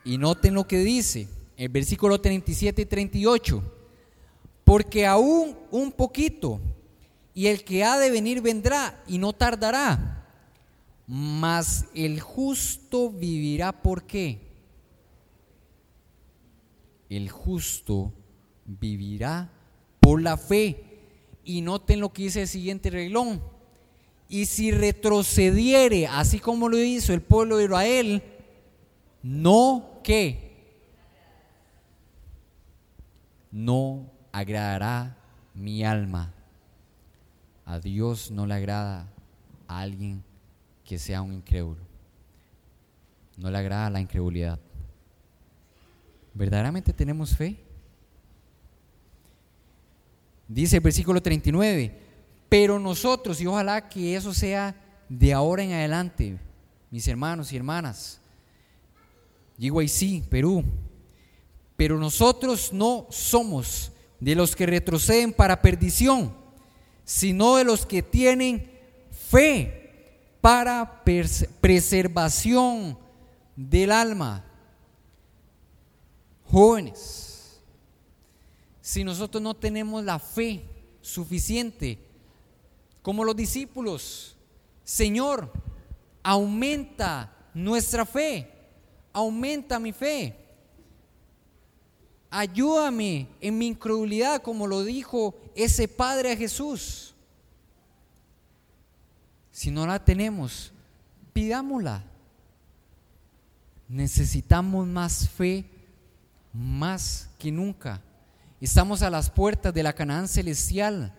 [0.04, 3.63] Y noten lo que dice el versículo 37 y 38.
[4.63, 6.60] Porque aún un poquito,
[7.34, 10.26] y el que ha de venir vendrá y no tardará.
[11.08, 14.39] Mas el justo vivirá por qué?
[17.10, 18.12] El justo
[18.67, 19.49] vivirá
[19.99, 20.84] por la fe.
[21.43, 23.41] Y noten lo que dice el siguiente reglón
[24.30, 28.23] y si retrocediere, así como lo hizo el pueblo de Israel,
[29.23, 30.47] no que
[33.51, 35.17] no agradará
[35.53, 36.34] mi alma.
[37.65, 39.08] A Dios no le agrada
[39.67, 40.23] a alguien
[40.86, 41.82] que sea un incrédulo.
[43.38, 44.60] No le agrada la incredulidad.
[46.34, 47.58] ¿Verdaderamente tenemos fe?
[50.47, 51.99] Dice el versículo 39,
[52.47, 54.75] pero nosotros, y ojalá que eso sea
[55.10, 56.38] de ahora en adelante,
[56.89, 58.21] mis hermanos y hermanas,
[59.88, 60.63] sí, Perú,
[61.75, 66.33] pero nosotros no somos de los que retroceden para perdición,
[67.03, 68.71] sino de los que tienen
[69.12, 69.77] fe
[70.41, 71.03] para
[71.62, 72.97] preservación
[73.55, 74.45] del alma.
[76.45, 77.27] Jóvenes,
[78.88, 80.63] si nosotros no tenemos la fe
[81.02, 82.00] suficiente
[83.02, 84.38] como los discípulos,
[84.86, 85.52] Señor,
[86.23, 88.50] aumenta nuestra fe,
[89.12, 90.38] aumenta mi fe.
[92.30, 97.13] Ayúdame en mi incredulidad, como lo dijo ese Padre a Jesús.
[99.52, 100.71] Si no la tenemos,
[101.34, 102.06] pidámosla.
[103.89, 105.65] Necesitamos más fe,
[106.54, 108.02] más que nunca.
[108.60, 111.13] Estamos a las puertas de la Canaán celestial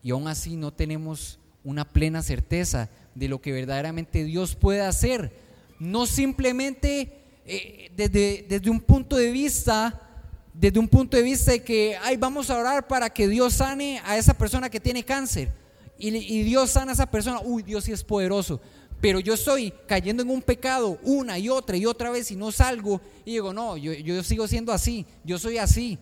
[0.00, 5.32] y aún así no tenemos una plena certeza de lo que verdaderamente Dios puede hacer.
[5.80, 7.12] No simplemente
[7.44, 10.08] eh, desde, desde, un punto de vista,
[10.54, 14.00] desde un punto de vista de que, ay, vamos a orar para que Dios sane
[14.04, 15.52] a esa persona que tiene cáncer.
[15.98, 18.60] Y, y Dios sana a esa persona, uy, Dios sí es poderoso.
[19.00, 22.52] Pero yo estoy cayendo en un pecado una y otra y otra vez y no
[22.52, 25.98] salgo y digo, no, yo, yo sigo siendo así, yo soy así.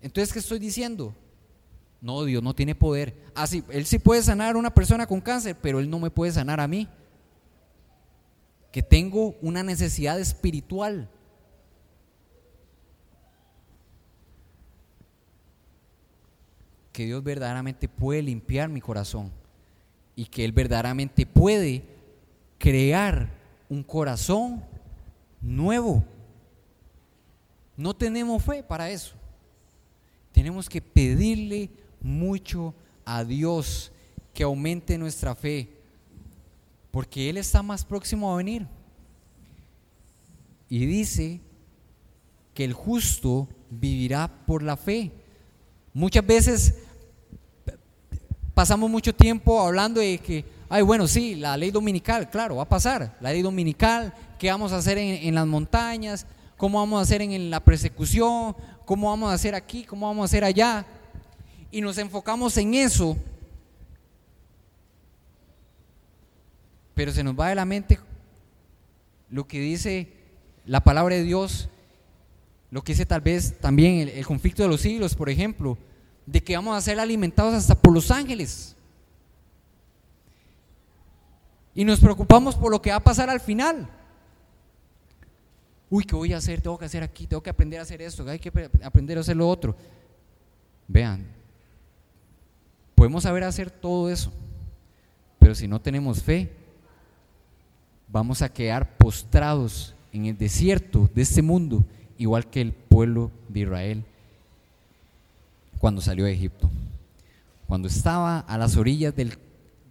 [0.00, 1.14] Entonces, ¿qué estoy diciendo?
[2.00, 3.16] No, Dios no tiene poder.
[3.34, 6.10] Así, ah, Él sí puede sanar a una persona con cáncer, pero Él no me
[6.10, 6.88] puede sanar a mí.
[8.70, 11.08] Que tengo una necesidad espiritual.
[16.92, 19.32] Que Dios verdaderamente puede limpiar mi corazón.
[20.14, 21.84] Y que Él verdaderamente puede
[22.58, 23.30] crear
[23.68, 24.62] un corazón
[25.40, 26.04] nuevo.
[27.76, 29.17] No tenemos fe para eso.
[30.38, 31.68] Tenemos que pedirle
[32.00, 32.72] mucho
[33.04, 33.90] a Dios
[34.32, 35.68] que aumente nuestra fe,
[36.92, 38.64] porque Él está más próximo a venir.
[40.68, 41.40] Y dice
[42.54, 45.10] que el justo vivirá por la fe.
[45.92, 46.74] Muchas veces
[48.54, 52.68] pasamos mucho tiempo hablando de que, ay, bueno, sí, la ley dominical, claro, va a
[52.68, 53.18] pasar.
[53.20, 56.26] La ley dominical, ¿qué vamos a hacer en, en las montañas?
[56.58, 58.56] ¿Cómo vamos a hacer en la persecución?
[58.84, 59.84] ¿Cómo vamos a hacer aquí?
[59.84, 60.84] ¿Cómo vamos a hacer allá?
[61.70, 63.16] Y nos enfocamos en eso.
[66.94, 68.00] Pero se nos va de la mente
[69.30, 70.08] lo que dice
[70.66, 71.68] la palabra de Dios,
[72.72, 75.78] lo que dice tal vez también el, el conflicto de los siglos, por ejemplo,
[76.26, 78.74] de que vamos a ser alimentados hasta por los ángeles.
[81.72, 83.88] Y nos preocupamos por lo que va a pasar al final.
[85.90, 86.60] Uy, ¿qué voy a hacer?
[86.60, 89.36] Tengo que hacer aquí, tengo que aprender a hacer esto, hay que aprender a hacer
[89.36, 89.74] lo otro.
[90.86, 91.26] Vean,
[92.94, 94.32] podemos saber hacer todo eso,
[95.38, 96.50] pero si no tenemos fe,
[98.08, 101.84] vamos a quedar postrados en el desierto de este mundo,
[102.18, 104.04] igual que el pueblo de Israel
[105.78, 106.68] cuando salió de Egipto.
[107.66, 109.38] Cuando estaba a las orillas del,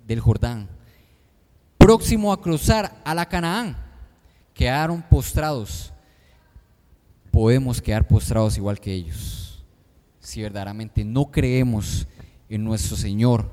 [0.05, 0.67] del Jordán,
[1.77, 3.86] próximo a cruzar a la Canaán,
[4.57, 5.93] quedaron postrados.
[7.31, 9.63] Podemos quedar postrados igual que ellos.
[10.19, 12.07] Si verdaderamente no creemos
[12.49, 13.49] en nuestro Señor,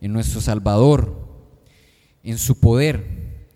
[0.00, 1.26] en nuestro Salvador,
[2.22, 3.46] en su poder.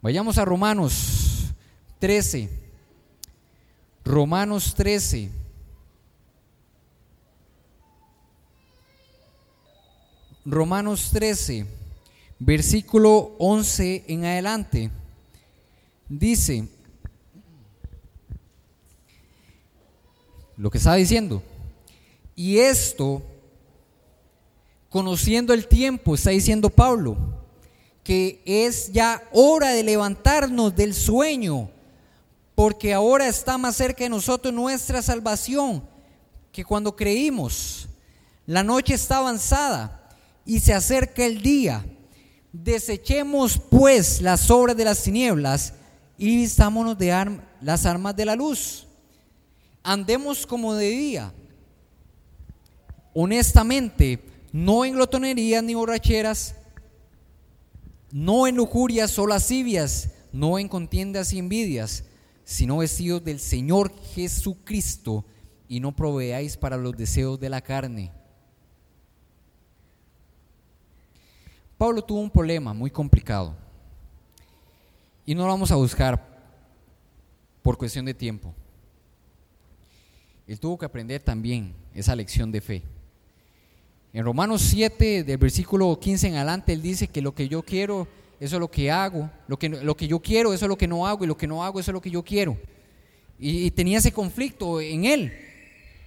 [0.00, 1.54] Vayamos a Romanos
[1.98, 2.48] 13.
[4.04, 5.30] Romanos 13.
[10.46, 11.78] Romanos 13
[12.38, 14.90] versículo 11 en adelante,
[16.08, 16.68] dice
[20.56, 21.42] lo que estaba diciendo.
[22.34, 23.22] Y esto,
[24.88, 27.16] conociendo el tiempo, está diciendo Pablo,
[28.02, 31.70] que es ya hora de levantarnos del sueño,
[32.54, 35.82] porque ahora está más cerca de nosotros nuestra salvación
[36.50, 37.88] que cuando creímos.
[38.46, 41.84] La noche está avanzada y se acerca el día.
[42.52, 45.74] Desechemos pues las obras de las tinieblas
[46.18, 48.86] y vistámonos de las armas de la luz.
[49.84, 51.32] Andemos como de día,
[53.14, 56.56] honestamente, no en glotonerías ni borracheras,
[58.10, 62.04] no en lujurias o lascivias, no en contiendas y envidias,
[62.44, 65.24] sino vestidos del Señor Jesucristo
[65.68, 68.10] y no proveáis para los deseos de la carne.
[71.76, 73.67] Pablo tuvo un problema muy complicado
[75.28, 76.26] y no lo vamos a buscar
[77.60, 78.54] por cuestión de tiempo.
[80.46, 82.82] Él tuvo que aprender también esa lección de fe.
[84.14, 88.08] En Romanos 7, del versículo 15 en adelante, él dice que lo que yo quiero,
[88.40, 90.88] eso es lo que hago, lo que, lo que yo quiero, eso es lo que
[90.88, 92.56] no hago, y lo que no hago, eso es lo que yo quiero.
[93.38, 95.34] Y, tenía ese conflicto en él.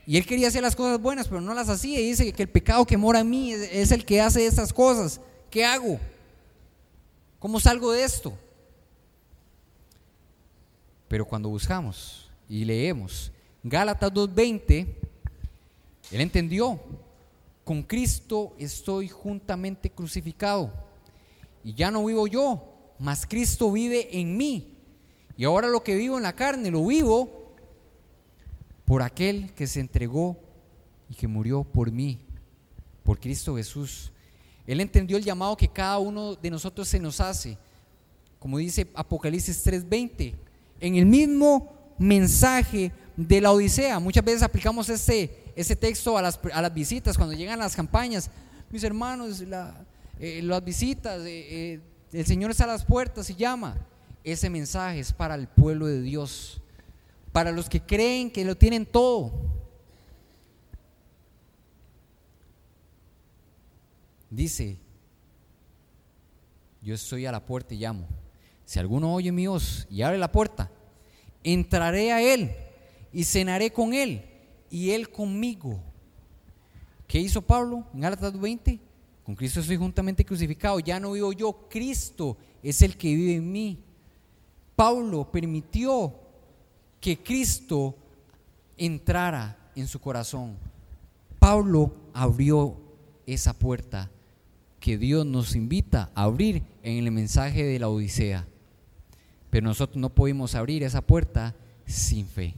[0.07, 1.99] Y él quería hacer las cosas buenas, pero no las hacía.
[1.99, 4.73] Y dice que el pecado que mora en mí es, es el que hace estas
[4.73, 5.21] cosas.
[5.51, 5.99] ¿Qué hago?
[7.37, 8.35] ¿Cómo salgo de esto?
[11.11, 13.33] Pero cuando buscamos y leemos
[13.63, 14.87] Gálatas 2.20,
[16.09, 16.79] él entendió,
[17.65, 20.71] con Cristo estoy juntamente crucificado.
[21.65, 22.63] Y ya no vivo yo,
[22.97, 24.73] mas Cristo vive en mí.
[25.35, 27.55] Y ahora lo que vivo en la carne, lo vivo
[28.85, 30.37] por aquel que se entregó
[31.09, 32.19] y que murió por mí,
[33.03, 34.13] por Cristo Jesús.
[34.65, 37.57] Él entendió el llamado que cada uno de nosotros se nos hace.
[38.39, 40.50] Como dice Apocalipsis 3:20,
[40.81, 43.99] en el mismo mensaje de la Odisea.
[43.99, 48.29] Muchas veces aplicamos ese, ese texto a las, a las visitas, cuando llegan las campañas.
[48.69, 49.41] Mis hermanos,
[50.19, 51.79] eh, las visitas, eh, eh,
[52.11, 53.77] el Señor está a las puertas y llama.
[54.23, 56.61] Ese mensaje es para el pueblo de Dios,
[57.31, 59.31] para los que creen que lo tienen todo
[64.31, 64.77] dice,
[66.81, 68.07] yo estoy a la puerta y llamo.
[68.71, 70.71] Si alguno oye mi voz y abre la puerta,
[71.43, 72.55] entraré a él
[73.11, 74.23] y cenaré con él
[74.69, 75.77] y él conmigo.
[77.05, 78.79] ¿Qué hizo Pablo en Gálatas 20?
[79.25, 83.51] Con Cristo estoy juntamente crucificado, ya no vivo yo, Cristo es el que vive en
[83.51, 83.83] mí.
[84.77, 86.15] Pablo permitió
[87.01, 87.97] que Cristo
[88.77, 90.55] entrara en su corazón.
[91.39, 92.77] Pablo abrió
[93.25, 94.09] esa puerta
[94.79, 98.47] que Dios nos invita a abrir en el mensaje de la Odisea.
[99.51, 101.53] Pero nosotros no podemos abrir esa puerta
[101.85, 102.55] sin fe.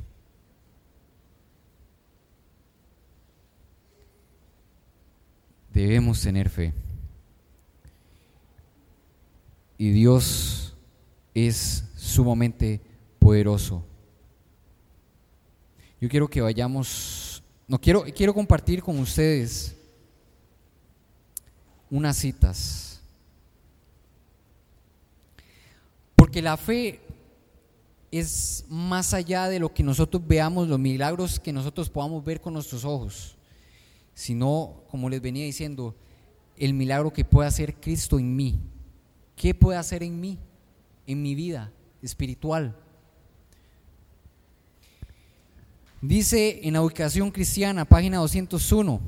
[5.74, 6.72] Debemos tener fe.
[9.80, 10.78] Y Dios
[11.34, 12.80] es sumamente
[13.18, 13.84] poderoso.
[16.00, 19.76] Yo quiero que vayamos, no quiero quiero compartir con ustedes
[21.90, 22.93] unas citas
[26.34, 27.00] Porque la fe
[28.10, 32.56] es más allá de lo que nosotros veamos, los milagros que nosotros podamos ver con
[32.56, 33.38] nuestros ojos,
[34.16, 35.96] sino, como les venía diciendo,
[36.58, 38.60] el milagro que puede hacer Cristo en mí.
[39.36, 40.40] ¿Qué puede hacer en mí,
[41.06, 41.72] en mi vida
[42.02, 42.76] espiritual?
[46.02, 49.00] Dice en la ubicación cristiana, página 201,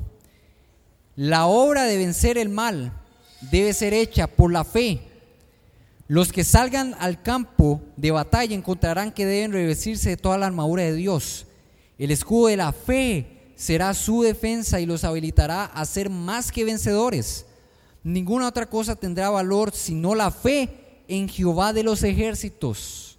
[1.16, 2.92] la obra de vencer el mal
[3.50, 5.15] debe ser hecha por la fe.
[6.08, 10.84] Los que salgan al campo de batalla encontrarán que deben revestirse de toda la armadura
[10.84, 11.46] de Dios.
[11.98, 16.64] El escudo de la fe será su defensa y los habilitará a ser más que
[16.64, 17.46] vencedores.
[18.04, 23.18] Ninguna otra cosa tendrá valor sino la fe en Jehová de los ejércitos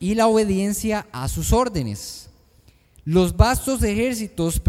[0.00, 2.28] y la obediencia a sus órdenes.
[3.04, 4.60] Los vastos ejércitos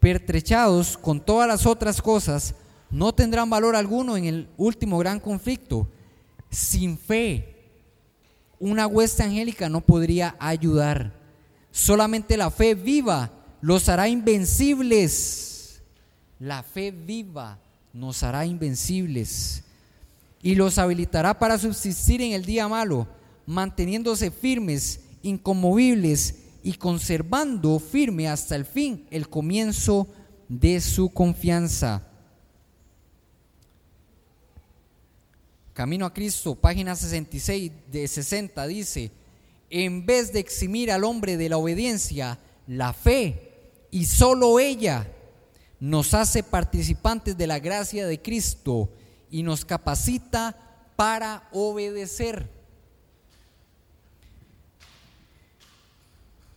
[0.00, 2.54] pertrechados con todas las otras cosas
[2.90, 5.88] no tendrán valor alguno en el último gran conflicto.
[6.50, 7.54] Sin fe,
[8.58, 11.12] una hueste angélica no podría ayudar.
[11.70, 13.30] Solamente la fe viva
[13.60, 15.46] los hará invencibles
[16.38, 17.58] la fe viva
[17.92, 19.62] nos hará invencibles
[20.42, 23.08] y los habilitará para subsistir en el día malo,
[23.46, 30.08] manteniéndose firmes, inconmovibles y conservando firme hasta el fin el comienzo
[30.48, 32.05] de su confianza.
[35.76, 39.12] Camino a Cristo, página 66 de 60 dice,
[39.68, 43.52] en vez de eximir al hombre de la obediencia, la fe
[43.90, 45.06] y solo ella
[45.78, 48.88] nos hace participantes de la gracia de Cristo
[49.30, 50.56] y nos capacita
[50.96, 52.48] para obedecer.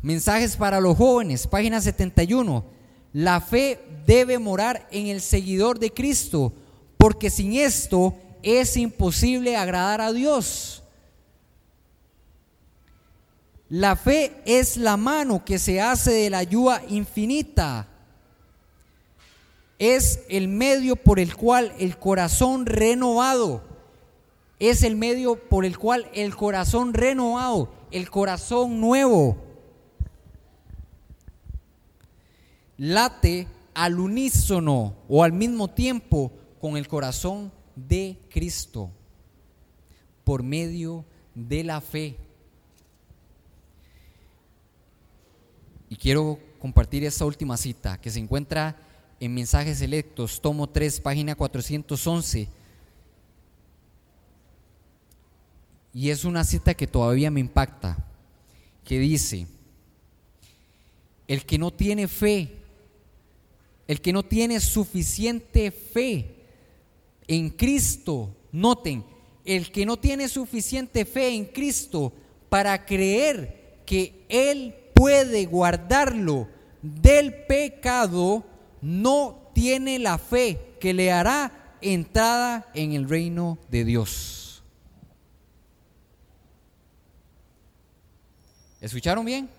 [0.02, 2.64] Mensajes para los jóvenes, página 71.
[3.12, 6.54] La fe debe morar en el seguidor de Cristo,
[6.96, 10.84] porque sin esto es imposible agradar a Dios.
[13.70, 17.88] La fe es la mano que se hace de la ayuda infinita.
[19.78, 23.64] Es el medio por el cual el corazón renovado,
[24.58, 29.38] es el medio por el cual el corazón renovado, el corazón nuevo,
[32.78, 37.52] late al unísono o al mismo tiempo con el corazón
[37.88, 38.92] de Cristo
[40.24, 42.18] por medio de la fe.
[45.90, 48.78] Y quiero compartir esta última cita que se encuentra
[49.20, 52.48] en Mensajes Selectos, tomo 3, página 411.
[55.94, 57.98] Y es una cita que todavía me impacta,
[58.84, 59.48] que dice,
[61.28, 62.56] el que no tiene fe,
[63.88, 66.39] el que no tiene suficiente fe
[67.30, 69.06] en Cristo, noten,
[69.46, 72.12] el que no tiene suficiente fe en Cristo
[72.50, 76.48] para creer que Él puede guardarlo
[76.82, 78.44] del pecado,
[78.82, 84.64] no tiene la fe que le hará entrada en el reino de Dios.
[88.82, 89.50] ¿Escucharon bien?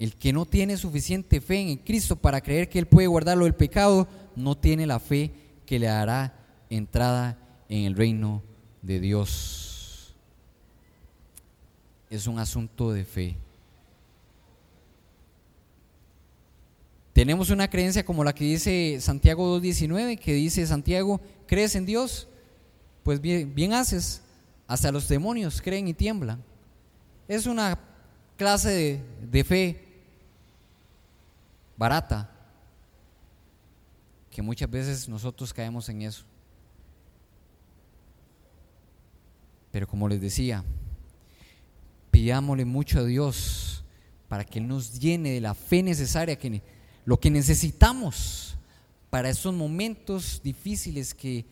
[0.00, 3.54] El que no tiene suficiente fe en Cristo para creer que Él puede guardarlo del
[3.54, 6.32] pecado, no tiene la fe que le hará
[6.70, 7.36] entrada
[7.68, 8.42] en el reino
[8.82, 10.14] de Dios.
[12.08, 13.36] Es un asunto de fe.
[17.12, 22.28] Tenemos una creencia como la que dice Santiago 2.19, que dice Santiago, ¿crees en Dios?
[23.02, 24.22] Pues bien, haces.
[24.68, 26.42] Hasta los demonios creen y tiemblan.
[27.26, 27.78] Es una
[28.36, 29.86] clase de fe
[31.76, 32.35] barata,
[34.36, 36.22] que muchas veces nosotros caemos en eso.
[39.72, 40.62] Pero como les decía,
[42.10, 43.82] pidámosle mucho a Dios
[44.28, 46.60] para que Él nos llene de la fe necesaria que
[47.06, 48.58] lo que necesitamos
[49.08, 51.46] para esos momentos difíciles que,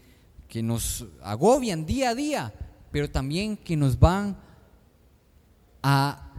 [0.56, 2.54] nos agobian día a día,
[2.92, 4.36] pero también que nos van
[5.82, 6.34] a,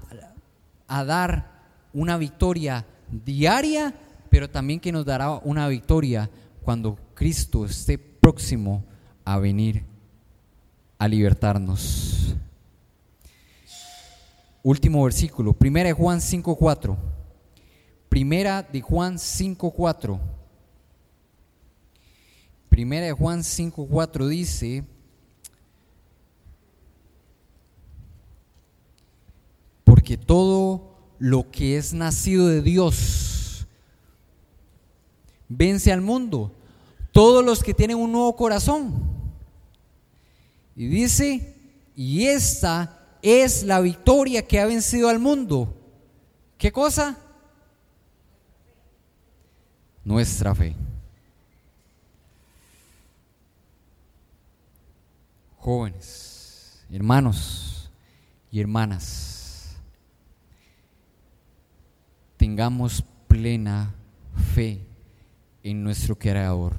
[0.88, 3.96] a dar una victoria diaria,
[4.36, 6.30] pero también que nos dará una victoria
[6.62, 8.84] cuando Cristo esté próximo
[9.24, 9.86] a venir
[10.98, 12.36] a libertarnos.
[14.62, 16.98] Último versículo, primera de Juan 5:4.
[18.10, 20.20] Primera de Juan 5.4.
[22.68, 24.84] Primera de Juan 5.4 dice,
[29.86, 33.35] porque todo lo que es nacido de Dios
[35.48, 36.52] vence al mundo.
[37.12, 38.94] Todos los que tienen un nuevo corazón.
[40.76, 41.56] Y dice,
[41.96, 45.74] y esta es la victoria que ha vencido al mundo.
[46.58, 47.18] ¿Qué cosa?
[50.04, 50.76] Nuestra fe.
[55.58, 57.90] Jóvenes, hermanos
[58.52, 59.76] y hermanas,
[62.38, 63.96] tengamos plena
[64.54, 64.95] fe
[65.66, 66.74] en nuestro Creador.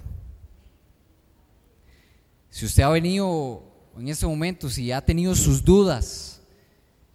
[2.51, 3.64] Si usted ha venido
[3.99, 6.41] en ese momento, si ha tenido sus dudas,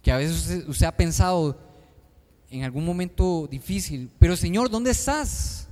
[0.02, 1.58] que a veces usted, ha pensado
[2.50, 5.66] en algún momento difícil, pero Señor, ¿dónde estás?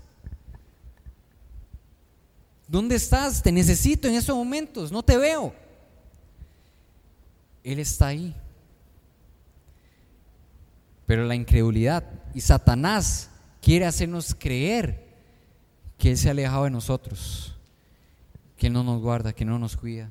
[2.66, 3.42] ¿Dónde estás?
[3.42, 5.54] Te necesito en esos momentos, no te veo.
[7.62, 8.34] Él está ahí.
[11.04, 13.28] Pero la incredulidad y Satanás
[13.60, 15.09] quiere hacernos creer
[16.00, 17.54] que Él se ha alejado de nosotros,
[18.56, 20.10] que Él no nos guarda, que no nos cuida,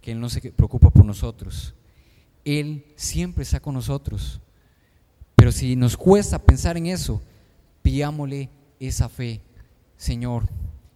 [0.00, 1.74] que Él no se preocupa por nosotros.
[2.44, 4.40] Él siempre está con nosotros.
[5.34, 7.20] Pero si nos cuesta pensar en eso,
[7.82, 9.40] pidámosle esa fe.
[9.96, 10.48] Señor,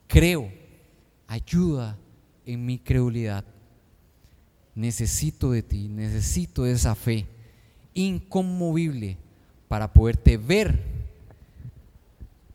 [0.07, 0.53] creo,
[1.27, 1.99] ayuda
[2.47, 3.45] en mi credulidad.
[4.77, 7.27] Necesito de ti, necesito de esa fe
[7.93, 9.19] inconmovible
[9.67, 10.81] para poderte ver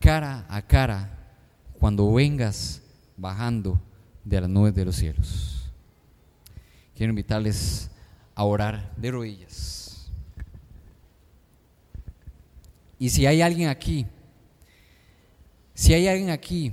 [0.00, 1.23] cara a cara
[1.84, 2.80] cuando vengas
[3.14, 3.78] bajando
[4.24, 5.70] de las nubes de los cielos.
[6.96, 7.90] Quiero invitarles
[8.34, 10.10] a orar de rodillas.
[12.98, 14.06] Y si hay alguien aquí,
[15.74, 16.72] si hay alguien aquí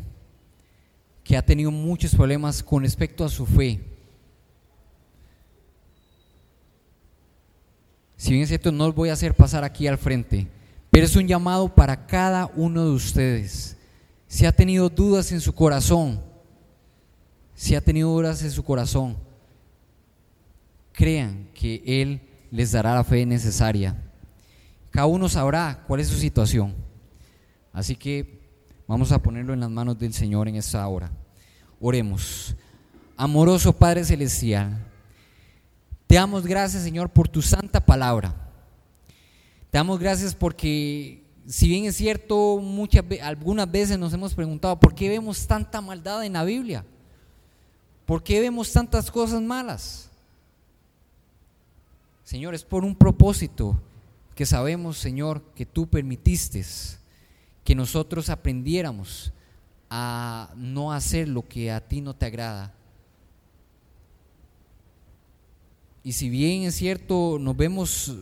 [1.25, 3.81] que ha tenido muchos problemas con respecto a su fe,
[8.15, 10.47] si bien es cierto, no os voy a hacer pasar aquí al frente,
[10.89, 13.75] pero es un llamado para cada uno de ustedes.
[14.31, 16.21] Si ha tenido dudas en su corazón,
[17.53, 19.17] si ha tenido dudas en su corazón,
[20.93, 24.01] crean que Él les dará la fe necesaria.
[24.89, 26.73] Cada uno sabrá cuál es su situación.
[27.73, 28.39] Así que
[28.87, 31.11] vamos a ponerlo en las manos del Señor en esta hora.
[31.81, 32.55] Oremos.
[33.17, 34.81] Amoroso Padre Celestial,
[36.07, 38.33] te damos gracias, Señor, por tu santa palabra.
[39.69, 41.20] Te damos gracias porque,
[41.51, 46.23] si bien es cierto, muchas, algunas veces nos hemos preguntado, ¿por qué vemos tanta maldad
[46.25, 46.85] en la Biblia?
[48.05, 50.09] ¿Por qué vemos tantas cosas malas?
[52.23, 53.79] Señor, es por un propósito
[54.35, 56.63] que sabemos, Señor, que tú permitiste
[57.63, 59.33] que nosotros aprendiéramos
[59.89, 62.73] a no hacer lo que a ti no te agrada
[66.03, 68.15] Y si bien es cierto, nos vemos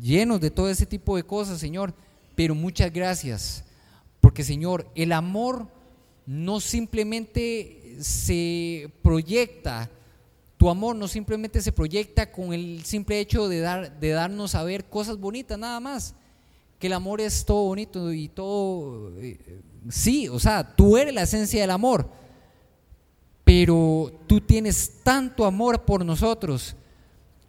[0.00, 1.92] llenos de todo ese tipo de cosas, Señor,
[2.34, 3.64] pero muchas gracias,
[4.20, 5.68] porque Señor, el amor
[6.26, 9.90] no simplemente se proyecta,
[10.56, 14.64] tu amor no simplemente se proyecta con el simple hecho de, dar, de darnos a
[14.64, 16.14] ver cosas bonitas, nada más,
[16.78, 19.38] que el amor es todo bonito y todo, eh,
[19.88, 22.08] sí, o sea, tú eres la esencia del amor,
[23.44, 26.74] pero tú tienes tanto amor por nosotros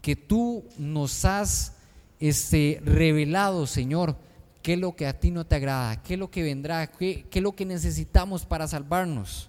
[0.01, 1.73] que tú nos has
[2.19, 4.17] este, revelado, Señor,
[4.65, 7.23] qué es lo que a ti no te agrada, qué es lo que vendrá, qué,
[7.29, 9.47] qué es lo que necesitamos para salvarnos.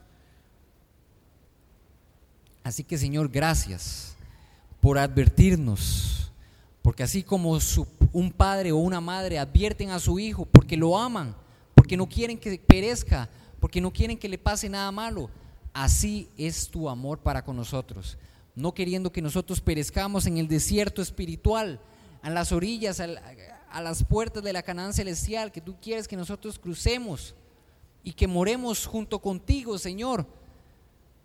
[2.62, 4.14] Así que, Señor, gracias
[4.78, 6.30] por advertirnos,
[6.82, 7.58] porque así como
[8.12, 11.34] un padre o una madre advierten a su hijo porque lo aman,
[11.74, 15.30] porque no quieren que perezca, porque no quieren que le pase nada malo,
[15.72, 18.18] así es tu amor para con nosotros.
[18.54, 21.80] No queriendo que nosotros perezcamos en el desierto espiritual,
[22.20, 23.00] a las orillas,
[23.76, 27.34] a, las puertas de la Canaán celestial, que tú quieres que nosotros crucemos
[28.02, 30.26] y que moremos junto contigo, Señor.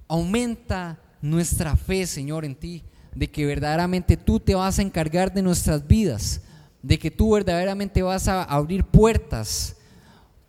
[0.08, 2.84] Aumenta nuestra fe, Señor, en ti,
[3.16, 6.42] de que verdaderamente tú te vas a encargar de nuestras vidas,
[6.82, 9.78] de que tú verdaderamente vas a abrir puertas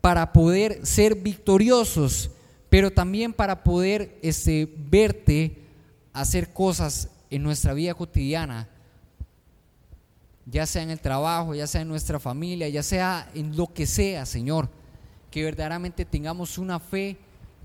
[0.00, 2.30] para poder ser victoriosos,
[2.68, 5.62] pero también para poder este, verte
[6.12, 8.68] hacer cosas en nuestra vida cotidiana,
[10.46, 13.86] ya sea en el trabajo, ya sea en nuestra familia, ya sea en lo que
[13.86, 14.68] sea, Señor,
[15.30, 17.16] que verdaderamente tengamos una fe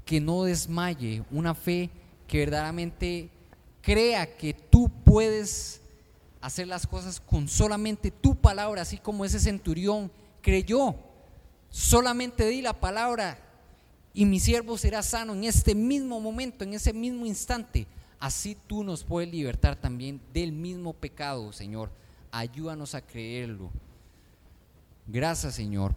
[0.05, 1.89] que no desmaye, una fe
[2.27, 3.29] que verdaderamente
[3.81, 5.81] crea que tú puedes
[6.41, 10.11] hacer las cosas con solamente tu palabra, así como ese centurión
[10.41, 10.95] creyó.
[11.69, 13.39] Solamente di la palabra
[14.13, 17.87] y mi siervo será sano en este mismo momento, en ese mismo instante
[18.19, 21.91] así tú nos puedes libertar también del mismo pecado, Señor.
[22.31, 23.71] Ayúdanos a creerlo.
[25.07, 25.95] Gracias, Señor,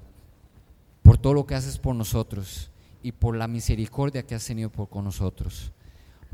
[1.03, 2.71] por todo lo que haces por nosotros
[3.03, 5.73] y por la misericordia que has tenido por con nosotros.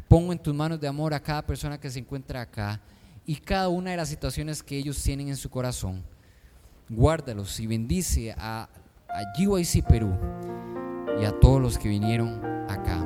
[0.08, 2.80] Pongo en tus manos de amor a cada persona que se encuentra acá
[3.24, 6.04] y cada una de las situaciones que ellos tienen en su corazón.
[6.88, 8.68] Guárdalos y bendice a,
[9.08, 10.16] a GYC Perú
[11.20, 13.04] y a todos los que vinieron acá.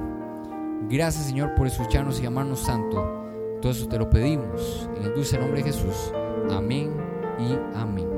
[0.91, 3.21] Gracias Señor por escucharnos y llamarnos santo.
[3.63, 6.13] Todo eso te lo pedimos en el dulce nombre de Jesús.
[6.51, 6.95] Amén
[7.39, 8.09] y amén.